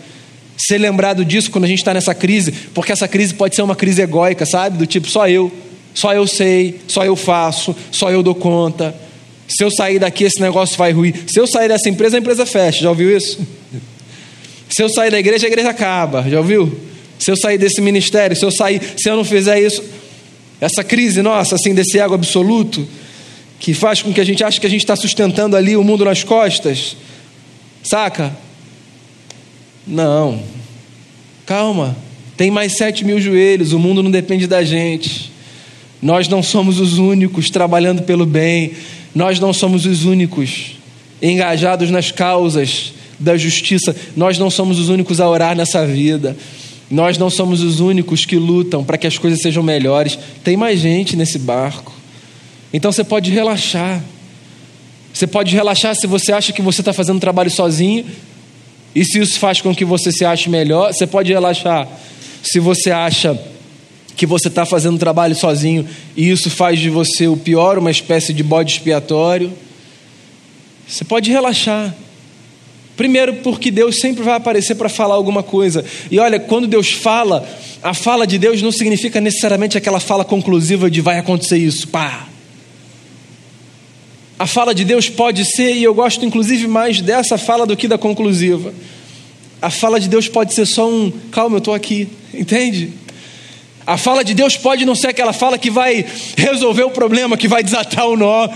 Ser 0.57 0.79
lembrado 0.79 1.25
disso 1.25 1.51
quando 1.51 1.65
a 1.65 1.69
gente 1.69 1.81
está 1.81 1.93
nessa 1.93 2.15
crise, 2.15 2.53
porque 2.73 2.93
essa 2.93 3.09
crise 3.09 3.35
pode 3.35 3.55
ser 3.55 3.63
uma 3.63 3.77
crise 3.77 4.01
egóica, 4.01 4.47
sabe? 4.47 4.79
Do 4.79 4.87
tipo, 4.87 5.09
só 5.09 5.29
eu, 5.29 5.53
só 5.93 6.15
eu 6.15 6.27
sei, 6.27 6.81
só 6.87 7.05
eu 7.05 7.17
faço, 7.17 7.77
só 7.91 8.11
eu 8.11 8.23
dou 8.23 8.35
conta. 8.35 8.95
Se 9.47 9.63
eu 9.63 9.71
sair 9.71 9.99
daqui, 9.99 10.25
esse 10.25 10.41
negócio 10.41 10.79
vai 10.79 10.93
ruir. 10.93 11.25
Se 11.27 11.39
eu 11.39 11.47
sair 11.47 11.69
dessa 11.69 11.91
empresa, 11.91 12.17
a 12.17 12.21
empresa 12.21 12.47
fecha. 12.47 12.83
Já 12.85 12.89
ouviu 12.89 13.15
isso? 13.15 13.39
Se 14.73 14.83
eu 14.83 14.89
sair 14.89 15.11
da 15.11 15.19
igreja, 15.19 15.47
a 15.47 15.49
igreja 15.49 15.69
acaba. 15.69 16.23
Já 16.29 16.39
ouviu? 16.39 16.75
Se 17.19 17.31
eu 17.31 17.37
sair 17.37 17.59
desse 17.59 17.81
ministério, 17.83 18.35
se 18.35 18.45
eu 18.45 18.51
sair, 18.51 18.81
se 18.97 19.09
eu 19.09 19.17
não 19.17 19.25
fizer 19.25 19.61
isso, 19.61 19.85
essa 20.61 20.83
crise 20.83 21.21
nossa, 21.21 21.57
assim, 21.57 21.75
desse 21.75 21.99
ego 21.99 22.15
absoluto, 22.15 22.89
que 23.61 23.75
faz 23.75 24.01
com 24.01 24.13
que 24.13 24.21
a 24.21 24.25
gente 24.25 24.43
ache 24.43 24.59
que 24.59 24.67
a 24.67 24.71
gente 24.71 24.81
está 24.81 24.97
sustentando 24.97 25.57
ali 25.57 25.77
o 25.77 25.85
mundo 25.85 26.07
nas 26.07 26.25
costas, 26.25 26.97
saca? 27.83 28.35
Não. 29.87 30.43
Calma. 31.45 31.95
Tem 32.35 32.51
mais 32.51 32.73
sete 32.73 33.05
mil 33.05 33.21
joelhos, 33.21 33.75
o 33.75 33.79
mundo 33.79 34.03
não 34.03 34.11
depende 34.11 34.47
da 34.47 34.65
gente. 34.65 35.31
Nós 36.01 36.29
não 36.29 36.43
somos 36.43 36.81
os 36.81 36.97
únicos 36.97 37.51
trabalhando 37.51 38.03
pelo 38.03 38.25
bem, 38.25 38.73
nós 39.15 39.39
não 39.39 39.53
somos 39.53 39.85
os 39.85 40.07
únicos 40.07 40.79
engajados 41.21 41.91
nas 41.91 42.11
causas 42.11 42.95
da 43.23 43.37
justiça. 43.37 43.95
Nós 44.17 44.39
não 44.39 44.51
somos 44.51 44.79
os 44.79 44.89
únicos 44.89 45.21
a 45.21 45.29
orar 45.29 45.57
nessa 45.57 45.87
vida. 45.87 46.37
Nós 46.91 47.17
não 47.17 47.31
somos 47.31 47.63
os 47.63 47.81
únicos 47.81 48.27
que 48.27 48.37
lutam 48.37 48.85
para 48.85 48.99
que 48.99 49.07
as 49.07 49.17
coisas 49.17 49.41
sejam 49.41 49.63
melhores. 49.63 50.19
Tem 50.45 50.57
mais 50.57 50.81
gente 50.81 51.17
nesse 51.17 51.39
barco. 51.39 51.93
Então 52.73 52.93
você 52.93 53.05
pode 53.05 53.31
relaxar. 53.31 54.03
Você 55.13 55.27
pode 55.27 55.55
relaxar 55.55 55.95
se 55.95 56.07
você 56.07 56.33
acha 56.33 56.53
que 56.53 56.63
você 56.63 56.81
está 56.81 56.93
fazendo 56.93 57.21
trabalho 57.21 57.51
sozinho. 57.51 58.05
E 58.95 59.05
se 59.05 59.19
isso 59.19 59.39
faz 59.39 59.61
com 59.61 59.75
que 59.75 59.85
você 59.85 60.13
se 60.13 60.25
ache 60.25 60.51
melhor, 60.51 60.93
você 60.93 61.07
pode 61.07 61.33
relaxar. 61.33 61.89
Se 62.43 62.59
você 62.59 62.91
acha 62.91 63.39
que 64.17 64.27
você 64.27 64.49
está 64.49 64.67
fazendo 64.67 64.99
trabalho 64.99 65.35
sozinho 65.35 65.89
e 66.15 66.31
isso 66.31 66.51
faz 66.51 66.79
de 66.79 66.91
você 66.91 67.27
o 67.27 67.37
pior, 67.37 67.79
uma 67.79 67.91
espécie 67.91 68.35
de 68.35 68.43
bode 68.43 68.73
expiatório, 68.73 69.53
você 70.87 71.05
pode 71.05 71.31
relaxar. 71.31 71.95
Primeiro, 72.97 73.35
porque 73.37 73.71
Deus 73.71 73.99
sempre 74.01 74.23
vai 74.23 74.35
aparecer 74.35 74.75
para 74.75 74.89
falar 74.89 75.15
alguma 75.15 75.43
coisa. 75.43 75.85
E 76.11 76.19
olha, 76.19 76.39
quando 76.39 76.67
Deus 76.67 76.93
fala, 76.93 77.49
a 77.83 77.95
fala 77.95 78.27
de 78.27 78.39
Deus 78.39 78.61
não 78.61 78.71
significa 78.71 79.21
necessariamente 79.21 79.79
aquela 79.79 79.99
fala 79.99 80.25
conclusiva 80.25 80.91
de 80.91 81.01
vai 81.01 81.19
acontecer 81.19 81.57
isso, 81.57 81.89
pá. 81.89 82.29
A 84.39 84.47
fala 84.47 84.75
de 84.75 84.85
Deus 84.85 85.09
pode 85.09 85.45
ser, 85.45 85.77
e 85.77 85.85
eu 85.85 85.95
gosto 85.95 86.25
inclusive 86.25 86.67
mais 86.67 87.01
dessa 87.01 87.39
fala 87.39 87.65
do 87.65 87.77
que 87.77 87.89
da 87.89 87.97
conclusiva. 87.97 88.75
A 89.61 89.71
fala 89.71 90.01
de 90.01 90.09
Deus 90.09 90.29
pode 90.29 90.53
ser 90.53 90.67
só 90.67 90.89
um, 90.89 91.13
calma, 91.31 91.57
eu 91.57 91.59
estou 91.59 91.73
aqui, 91.73 92.09
entende? 92.35 92.93
A 93.87 93.97
fala 93.97 94.23
de 94.23 94.35
Deus 94.35 94.57
pode 94.57 94.85
não 94.85 94.95
ser 94.95 95.09
aquela 95.09 95.33
fala 95.33 95.59
que 95.59 95.71
vai 95.71 96.05
resolver 96.37 96.85
o 96.85 96.91
problema, 96.91 97.37
que 97.37 97.49
vai 97.49 97.63
desatar 97.63 98.07
o 98.07 98.17
nó. 98.17 98.49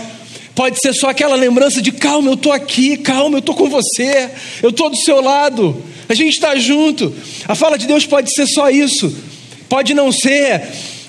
Pode 0.56 0.80
ser 0.80 0.94
só 0.94 1.10
aquela 1.10 1.36
lembrança 1.36 1.82
de 1.82 1.92
calma, 1.92 2.30
eu 2.30 2.34
estou 2.34 2.50
aqui, 2.50 2.96
calma, 2.96 3.36
eu 3.36 3.40
estou 3.40 3.54
com 3.54 3.68
você, 3.68 4.30
eu 4.62 4.70
estou 4.70 4.88
do 4.88 4.96
seu 4.96 5.20
lado, 5.20 5.84
a 6.08 6.14
gente 6.14 6.32
está 6.32 6.56
junto. 6.56 7.12
A 7.46 7.54
fala 7.54 7.76
de 7.76 7.86
Deus 7.86 8.06
pode 8.06 8.34
ser 8.34 8.46
só 8.46 8.70
isso, 8.70 9.14
pode 9.68 9.92
não 9.92 10.10
ser 10.10 10.62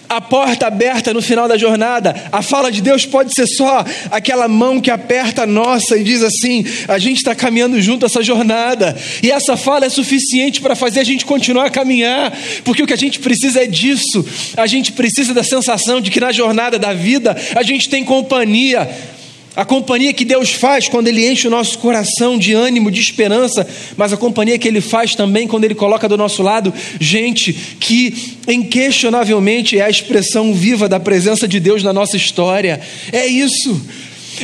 a 0.09 0.19
porta 0.19 0.67
aberta 0.67 1.13
no 1.13 1.21
final 1.21 1.47
da 1.47 1.57
jornada. 1.57 2.13
A 2.29 2.41
fala 2.41 2.69
de 2.69 2.81
Deus 2.81 3.05
pode 3.05 3.33
ser 3.33 3.47
só 3.47 3.85
aquela 4.11 4.49
mão 4.49 4.81
que 4.81 4.91
aperta 4.91 5.43
a 5.43 5.47
nossa 5.47 5.97
e 5.97 6.03
diz 6.03 6.23
assim: 6.23 6.65
a 6.85 6.99
gente 6.99 7.17
está 7.17 7.33
caminhando 7.33 7.81
junto 7.81 8.05
essa 8.05 8.21
jornada. 8.21 8.97
E 9.23 9.31
essa 9.31 9.55
fala 9.55 9.85
é 9.85 9.89
suficiente 9.89 10.59
para 10.59 10.75
fazer 10.75 10.99
a 10.99 11.05
gente 11.05 11.25
continuar 11.25 11.67
a 11.67 11.69
caminhar, 11.69 12.37
porque 12.65 12.83
o 12.83 12.87
que 12.87 12.93
a 12.93 12.97
gente 12.97 13.19
precisa 13.19 13.63
é 13.63 13.65
disso. 13.65 14.25
A 14.57 14.67
gente 14.67 14.91
precisa 14.91 15.33
da 15.33 15.43
sensação 15.43 16.01
de 16.01 16.11
que 16.11 16.19
na 16.19 16.33
jornada 16.33 16.77
da 16.77 16.93
vida 16.93 17.33
a 17.55 17.63
gente 17.63 17.87
tem 17.87 18.03
companhia 18.03 19.15
a 19.57 19.65
companhia 19.65 20.13
que 20.13 20.23
Deus 20.23 20.51
faz 20.51 20.87
quando 20.87 21.07
Ele 21.07 21.27
enche 21.27 21.47
o 21.47 21.49
nosso 21.49 21.79
coração 21.79 22.37
de 22.37 22.53
ânimo, 22.53 22.91
de 22.91 23.01
esperança, 23.01 23.67
mas 23.97 24.13
a 24.13 24.17
companhia 24.17 24.55
que 24.59 24.67
Ele 24.67 24.79
faz 24.79 25.15
também 25.15 25.47
quando 25.47 25.63
Ele 25.63 25.73
coloca 25.73 26.07
do 26.07 26.15
nosso 26.15 26.43
lado 26.43 26.71
gente 26.99 27.51
que 27.79 28.37
inquestionavelmente 28.47 29.79
é 29.79 29.81
a 29.81 29.89
expressão 29.89 30.53
viva 30.53 30.87
da 30.87 30.99
presença 30.99 31.47
de 31.47 31.59
Deus 31.59 31.81
na 31.81 31.91
nossa 31.91 32.15
história. 32.15 32.79
É 33.11 33.25
isso. 33.25 33.81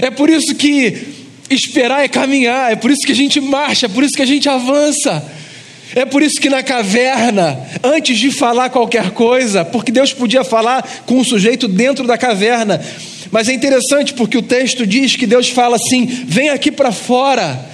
É 0.01 0.09
por 0.09 0.31
isso 0.31 0.55
que 0.55 1.05
esperar 1.47 2.03
é 2.03 2.07
caminhar, 2.07 2.71
é 2.71 2.75
por 2.75 2.89
isso 2.89 3.05
que 3.05 3.11
a 3.11 3.15
gente 3.15 3.39
marcha, 3.39 3.85
é 3.85 3.89
por 3.89 4.03
isso 4.03 4.15
que 4.15 4.23
a 4.23 4.25
gente 4.25 4.49
avança. 4.49 5.23
É 5.95 6.05
por 6.05 6.23
isso 6.23 6.41
que 6.41 6.49
na 6.49 6.63
caverna, 6.63 7.59
antes 7.83 8.17
de 8.17 8.31
falar 8.31 8.71
qualquer 8.71 9.11
coisa, 9.11 9.63
porque 9.63 9.91
Deus 9.91 10.11
podia 10.11 10.43
falar 10.43 11.03
com 11.05 11.19
o 11.19 11.23
sujeito 11.23 11.67
dentro 11.67 12.07
da 12.07 12.17
caverna, 12.17 12.81
mas 13.33 13.49
é 13.49 13.53
interessante 13.53 14.13
porque 14.13 14.37
o 14.37 14.43
texto 14.43 14.85
diz 14.85 15.15
que 15.15 15.25
Deus 15.25 15.49
fala 15.49 15.77
assim: 15.77 16.05
vem 16.05 16.49
aqui 16.49 16.71
para 16.71 16.91
fora, 16.91 17.67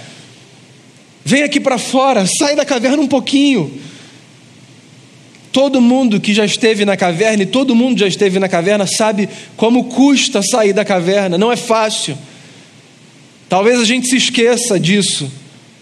vem 1.26 1.44
aqui 1.44 1.60
para 1.60 1.78
fora, 1.78 2.26
sai 2.26 2.56
da 2.56 2.64
caverna 2.64 3.02
um 3.02 3.08
pouquinho. 3.08 3.70
Todo 5.52 5.82
mundo 5.82 6.18
que 6.22 6.34
já 6.34 6.46
esteve 6.46 6.86
na 6.86 6.96
caverna, 6.96 7.44
e 7.44 7.46
todo 7.46 7.76
mundo 7.76 8.00
já 8.00 8.08
esteve 8.08 8.40
na 8.40 8.48
caverna, 8.48 8.88
sabe 8.88 9.28
como 9.58 9.84
custa 9.84 10.42
sair 10.42 10.72
da 10.72 10.86
caverna, 10.86 11.38
não 11.38 11.52
é 11.52 11.58
fácil. 11.58 12.18
Talvez 13.50 13.82
a 13.82 13.84
gente 13.84 14.08
se 14.08 14.16
esqueça 14.16 14.80
disso, 14.80 15.30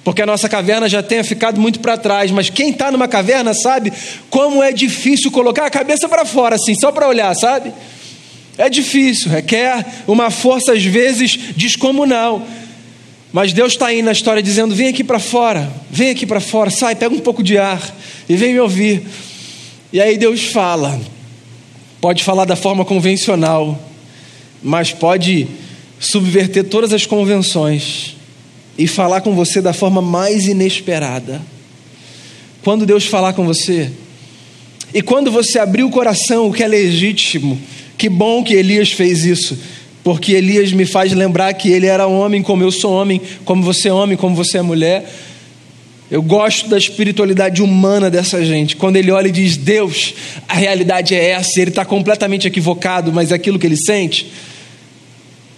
porque 0.04 0.24
a 0.24 0.26
nossa 0.26 0.50
caverna 0.50 0.90
já 0.90 1.04
tenha 1.04 1.24
ficado 1.24 1.62
muito 1.62 1.82
para 1.82 1.98
trás, 1.98 2.32
mas 2.32 2.50
quem 2.50 2.72
está 2.72 2.92
numa 2.92 3.08
caverna 3.08 3.54
sabe 3.54 3.94
como 4.28 4.64
é 4.64 4.72
difícil 4.72 5.30
colocar 5.30 5.68
a 5.68 5.70
cabeça 5.70 6.10
para 6.10 6.26
fora, 6.26 6.56
assim, 6.56 6.74
só 6.74 6.92
para 6.92 7.08
olhar, 7.08 7.36
sabe? 7.36 7.72
É 8.58 8.70
difícil, 8.70 9.30
requer 9.30 9.86
uma 10.08 10.32
força 10.32 10.74
às 10.74 10.84
vezes 10.84 11.38
descomunal. 11.56 12.46
Mas 13.32 13.54
Deus 13.54 13.74
está 13.74 13.88
aí 13.88 14.02
na 14.02 14.12
história 14.12 14.42
dizendo: 14.42 14.74
vem 14.74 14.88
aqui 14.88 15.04
para 15.04 15.20
fora, 15.20 15.72
vem 15.92 16.10
aqui 16.10 16.26
para 16.26 16.40
fora, 16.40 16.70
sai, 16.72 16.96
pega 16.96 17.14
um 17.14 17.20
pouco 17.20 17.44
de 17.44 17.58
ar 17.58 17.96
e 18.28 18.36
vem 18.36 18.54
me 18.54 18.60
ouvir. 18.60 19.04
E 19.94 20.02
aí 20.02 20.18
Deus 20.18 20.46
fala, 20.46 21.00
pode 22.02 22.24
falar 22.24 22.46
da 22.46 22.56
forma 22.56 22.84
convencional, 22.84 23.80
mas 24.64 24.92
pode 24.92 25.48
subverter 26.00 26.64
todas 26.66 26.94
as 26.94 27.06
convenções 27.06 28.16
e 28.78 28.88
falar 28.88 29.22
com 29.22 29.34
você 29.34 29.62
da 29.62 29.74
forma 29.74 30.02
mais 30.02 30.48
inesperada. 30.48 31.42
Quando 32.64 32.86
Deus 32.86 33.06
falar 33.06 33.34
com 33.34 33.46
você, 33.46 33.92
e 34.94 35.02
quando 35.02 35.32
você 35.32 35.60
abrir 35.60 35.84
o 35.84 35.90
coração, 35.90 36.48
o 36.48 36.54
que 36.54 36.64
é 36.64 36.68
legítimo, 36.68 37.60
que 37.98 38.10
bom 38.10 38.44
que 38.44 38.54
Elias 38.54 38.92
fez 38.92 39.26
isso, 39.26 39.58
porque 40.04 40.34
Elias 40.34 40.72
me 40.72 40.86
faz 40.86 41.12
lembrar 41.14 41.54
que 41.54 41.70
ele 41.70 41.88
era 41.88 42.08
homem 42.08 42.42
como 42.42 42.64
eu 42.64 42.72
sou 42.72 42.94
homem, 42.94 43.22
como 43.44 43.64
você 43.64 43.90
é 43.90 43.94
homem, 43.94 44.16
como 44.16 44.36
você 44.36 44.60
é 44.60 44.62
mulher. 44.62 45.12
Eu 46.10 46.22
gosto 46.22 46.70
da 46.70 46.78
espiritualidade 46.78 47.62
humana 47.62 48.10
dessa 48.10 48.44
gente. 48.46 48.78
Quando 48.78 48.96
ele 48.96 49.12
olha 49.12 49.28
e 49.28 49.32
diz, 49.32 49.58
Deus, 49.58 50.14
a 50.48 50.54
realidade 50.54 51.14
é 51.14 51.32
essa, 51.32 51.60
ele 51.60 51.72
está 51.72 51.84
completamente 51.84 52.48
equivocado, 52.48 53.12
mas 53.12 53.32
é 53.32 53.36
aquilo 53.36 53.60
que 53.60 53.68
ele 53.68 53.76
sente. 53.76 54.32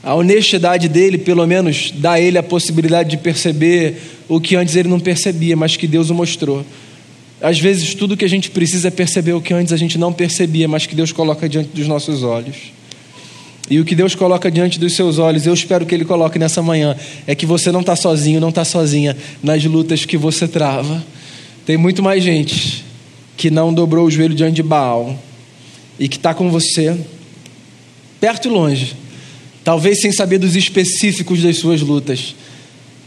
A 0.02 0.15
honestidade 0.15 0.88
dele, 0.88 1.17
pelo 1.17 1.45
menos, 1.45 1.91
dá 1.93 2.13
a 2.13 2.21
ele 2.21 2.38
a 2.38 2.43
possibilidade 2.43 3.12
de 3.12 3.17
perceber 3.17 3.97
o 4.28 4.39
que 4.39 4.56
antes 4.56 4.75
ele 4.75 4.88
não 4.88 4.99
percebia, 4.99 5.56
mas 5.56 5.75
que 5.75 5.86
Deus 5.86 6.10
o 6.10 6.15
mostrou. 6.15 6.65
Às 7.41 7.60
vezes, 7.60 7.93
tudo 7.93 8.17
que 8.17 8.25
a 8.25 8.30
gente 8.30 8.49
precisa 8.49 8.89
é 8.89 8.91
perceber 8.91 9.34
o 9.34 9.41
que 9.41 9.54
antes 9.54 9.71
a 9.71 9.78
gente 9.78 9.97
não 9.97 10.12
percebia, 10.12 10.67
mas 10.67 10.86
que 10.86 10.95
Deus 10.95 11.12
coloca 11.12 11.47
diante 11.47 11.69
dos 11.69 11.88
nossos 11.88 12.21
olhos. 12.21 12.56
E 13.69 13.80
o 13.80 13.86
que 13.86 13.95
Deus 13.95 14.15
coloca 14.15 14.49
diante 14.49 14.80
dos 14.80 14.93
seus 14.93 15.19
olhos, 15.19 15.45
eu 15.45 15.54
espero 15.54 15.86
que 15.86 15.93
Ele 15.93 16.04
coloque 16.04 16.39
nessa 16.39 16.62
manhã, 16.62 16.95
é 17.28 17.36
que 17.36 17.45
você 17.45 17.71
não 17.71 17.82
está 17.82 17.95
sozinho, 17.95 18.41
não 18.41 18.49
está 18.49 18.65
sozinha 18.65 19.15
nas 19.43 19.63
lutas 19.63 20.06
que 20.06 20.17
você 20.17 20.47
trava. 20.47 21.06
Tem 21.65 21.78
muito 21.78 22.02
mais 22.02 22.23
gente 22.23 22.84
que 23.38 23.52
não 23.52 23.73
dobrou 23.73 24.08
o 24.08 24.12
joelho 24.12 24.34
diante 24.34 24.56
de 24.56 24.63
Baal 24.63 25.17
e 25.99 26.10
que 26.10 26.17
está 26.17 26.34
com 26.34 26.49
você, 26.49 26.97
perto 28.19 28.47
e 28.47 28.52
longe, 28.52 28.95
talvez 29.63 30.02
sem 30.02 30.12
saber 30.12 30.39
dos 30.39 30.56
específicos 30.56 31.43
das 31.43 31.58
suas 31.58 31.82
lutas, 31.82 32.36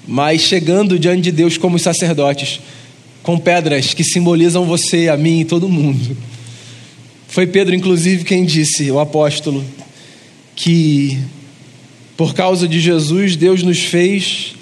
mas 0.07 0.43
chegando 0.43 0.99
diante 0.99 1.23
de 1.23 1.33
Deus 1.33 1.59
como 1.59 1.79
sacerdotes, 1.79 2.61
com 3.23 3.39
pedras 3.39 3.95
que 3.95 4.03
simbolizam 4.03 4.65
você, 4.65 5.09
a 5.09 5.17
mim 5.17 5.41
e 5.41 5.45
todo 5.45 5.69
mundo. 5.69 6.17
Foi 7.29 7.47
Pedro, 7.47 7.75
inclusive, 7.75 8.25
quem 8.25 8.45
disse, 8.45 8.91
o 8.91 8.99
apóstolo, 8.99 9.65
que 10.55 11.19
por 12.17 12.35
causa 12.35 12.69
de 12.69 12.79
Jesus, 12.81 13.37
Deus 13.37 13.63
nos 13.63 13.79
fez 13.79 14.55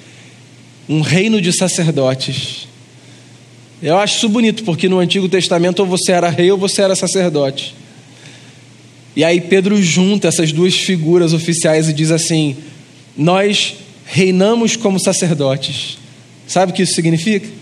um 0.88 1.00
reino 1.00 1.40
de 1.40 1.52
sacerdotes. 1.52 2.68
Eu 3.82 3.98
acho 3.98 4.16
isso 4.18 4.28
bonito, 4.28 4.62
porque 4.64 4.88
no 4.88 4.98
Antigo 4.98 5.28
Testamento 5.28 5.80
ou 5.80 5.86
você 5.86 6.12
era 6.12 6.28
rei 6.28 6.50
ou 6.50 6.58
você 6.58 6.82
era 6.82 6.94
sacerdote. 6.94 7.74
E 9.16 9.24
aí 9.24 9.40
Pedro 9.40 9.82
junta 9.82 10.28
essas 10.28 10.52
duas 10.52 10.74
figuras 10.74 11.32
oficiais 11.32 11.88
e 11.88 11.92
diz 11.92 12.10
assim: 12.10 12.56
Nós 13.16 13.74
reinamos 14.04 14.76
como 14.76 15.00
sacerdotes. 15.00 15.98
Sabe 16.46 16.72
o 16.72 16.74
que 16.74 16.82
isso 16.82 16.94
significa? 16.94 17.59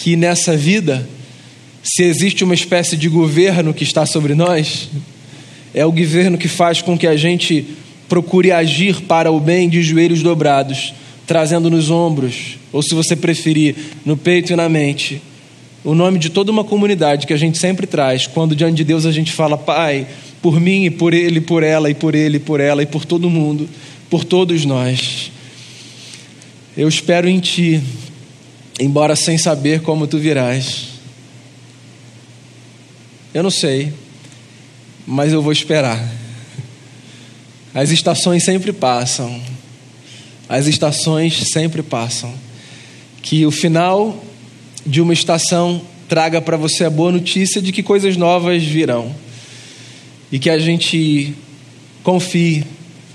Que 0.00 0.16
nessa 0.16 0.56
vida, 0.56 1.06
se 1.82 2.02
existe 2.02 2.42
uma 2.42 2.54
espécie 2.54 2.96
de 2.96 3.06
governo 3.06 3.74
que 3.74 3.84
está 3.84 4.06
sobre 4.06 4.34
nós, 4.34 4.88
é 5.74 5.84
o 5.84 5.92
governo 5.92 6.38
que 6.38 6.48
faz 6.48 6.80
com 6.80 6.96
que 6.96 7.06
a 7.06 7.18
gente 7.18 7.66
procure 8.08 8.50
agir 8.50 9.02
para 9.02 9.30
o 9.30 9.38
bem 9.38 9.68
de 9.68 9.82
joelhos 9.82 10.22
dobrados, 10.22 10.94
trazendo 11.26 11.68
nos 11.68 11.90
ombros, 11.90 12.56
ou 12.72 12.82
se 12.82 12.94
você 12.94 13.14
preferir, 13.14 13.76
no 14.02 14.16
peito 14.16 14.54
e 14.54 14.56
na 14.56 14.70
mente, 14.70 15.20
o 15.84 15.94
nome 15.94 16.18
de 16.18 16.30
toda 16.30 16.50
uma 16.50 16.64
comunidade 16.64 17.26
que 17.26 17.34
a 17.34 17.38
gente 17.38 17.58
sempre 17.58 17.86
traz, 17.86 18.26
quando 18.26 18.56
diante 18.56 18.76
de 18.76 18.84
Deus 18.84 19.04
a 19.04 19.12
gente 19.12 19.30
fala, 19.30 19.58
Pai, 19.58 20.06
por 20.40 20.58
mim 20.58 20.86
e 20.86 20.90
por 20.90 21.12
ele, 21.12 21.42
por 21.42 21.62
ela 21.62 21.90
e 21.90 21.94
por 21.94 22.14
ele, 22.14 22.38
por 22.38 22.58
ela 22.58 22.82
e 22.82 22.86
por 22.86 23.04
todo 23.04 23.28
mundo, 23.28 23.68
por 24.08 24.24
todos 24.24 24.64
nós. 24.64 25.30
Eu 26.74 26.88
espero 26.88 27.28
em 27.28 27.38
Ti, 27.38 27.82
embora 28.80 29.14
sem 29.14 29.38
saber 29.38 29.82
como 29.82 30.06
Tu 30.06 30.18
virás. 30.18 30.88
Eu 33.32 33.44
não 33.44 33.50
sei 33.50 33.92
mas 35.10 35.32
eu 35.32 35.42
vou 35.42 35.50
esperar. 35.50 36.08
As 37.74 37.90
estações 37.90 38.44
sempre 38.44 38.72
passam. 38.72 39.40
As 40.48 40.68
estações 40.68 41.50
sempre 41.52 41.82
passam. 41.82 42.32
Que 43.20 43.44
o 43.44 43.50
final 43.50 44.24
de 44.86 45.00
uma 45.00 45.12
estação 45.12 45.82
traga 46.08 46.40
para 46.40 46.56
você 46.56 46.84
a 46.84 46.90
boa 46.90 47.10
notícia 47.10 47.60
de 47.60 47.72
que 47.72 47.82
coisas 47.82 48.16
novas 48.16 48.62
virão. 48.62 49.12
E 50.30 50.38
que 50.38 50.48
a 50.48 50.60
gente 50.60 51.34
confie, 52.04 52.64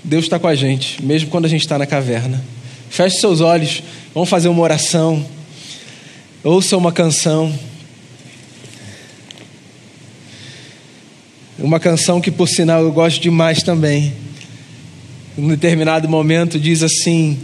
Deus 0.04 0.24
está 0.24 0.38
com 0.38 0.46
a 0.46 0.54
gente, 0.54 1.02
mesmo 1.02 1.30
quando 1.30 1.46
a 1.46 1.48
gente 1.48 1.62
está 1.62 1.78
na 1.78 1.86
caverna. 1.86 2.44
Feche 2.90 3.20
seus 3.20 3.40
olhos, 3.40 3.82
vamos 4.12 4.28
fazer 4.28 4.48
uma 4.48 4.62
oração. 4.62 5.24
Ouça 6.46 6.76
uma 6.76 6.92
canção. 6.92 7.52
Uma 11.58 11.80
canção 11.80 12.20
que, 12.20 12.30
por 12.30 12.48
sinal, 12.48 12.82
eu 12.82 12.92
gosto 12.92 13.20
demais 13.20 13.64
também. 13.64 14.14
Em 15.36 15.48
determinado 15.48 16.08
momento 16.08 16.56
diz 16.56 16.84
assim: 16.84 17.36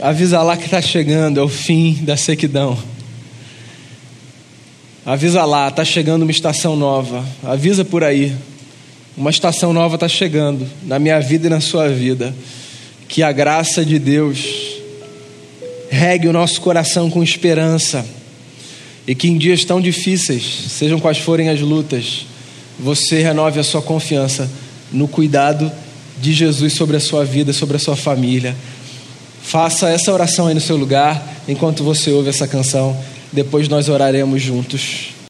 Avisa 0.00 0.40
lá 0.44 0.56
que 0.56 0.66
está 0.66 0.80
chegando, 0.80 1.40
é 1.40 1.42
o 1.42 1.48
fim 1.48 2.04
da 2.04 2.16
sequidão. 2.16 2.78
Avisa 5.04 5.44
lá, 5.44 5.66
está 5.66 5.84
chegando 5.84 6.22
uma 6.22 6.30
estação 6.30 6.76
nova. 6.76 7.26
Avisa 7.42 7.84
por 7.84 8.04
aí. 8.04 8.32
Uma 9.16 9.30
estação 9.30 9.72
nova 9.72 9.96
está 9.96 10.06
chegando 10.06 10.64
na 10.84 11.00
minha 11.00 11.18
vida 11.18 11.48
e 11.48 11.50
na 11.50 11.60
sua 11.60 11.88
vida. 11.88 12.32
Que 13.08 13.24
a 13.24 13.32
graça 13.32 13.84
de 13.84 13.98
Deus 13.98 14.63
regue 15.94 16.26
o 16.26 16.32
nosso 16.32 16.60
coração 16.60 17.08
com 17.08 17.22
esperança. 17.22 18.04
E 19.06 19.14
que 19.14 19.28
em 19.28 19.38
dias 19.38 19.64
tão 19.64 19.80
difíceis, 19.80 20.42
sejam 20.68 20.98
quais 20.98 21.18
forem 21.18 21.48
as 21.48 21.60
lutas, 21.60 22.26
você 22.78 23.22
renove 23.22 23.60
a 23.60 23.64
sua 23.64 23.80
confiança 23.80 24.50
no 24.90 25.06
cuidado 25.06 25.70
de 26.20 26.32
Jesus 26.32 26.72
sobre 26.72 26.96
a 26.96 27.00
sua 27.00 27.24
vida, 27.24 27.52
sobre 27.52 27.76
a 27.76 27.78
sua 27.78 27.96
família. 27.96 28.56
Faça 29.42 29.88
essa 29.88 30.12
oração 30.12 30.46
aí 30.46 30.54
no 30.54 30.60
seu 30.60 30.76
lugar, 30.76 31.42
enquanto 31.46 31.84
você 31.84 32.10
ouve 32.10 32.30
essa 32.30 32.48
canção. 32.48 32.96
Depois 33.32 33.68
nós 33.68 33.88
oraremos 33.88 34.42
juntos. 34.42 35.13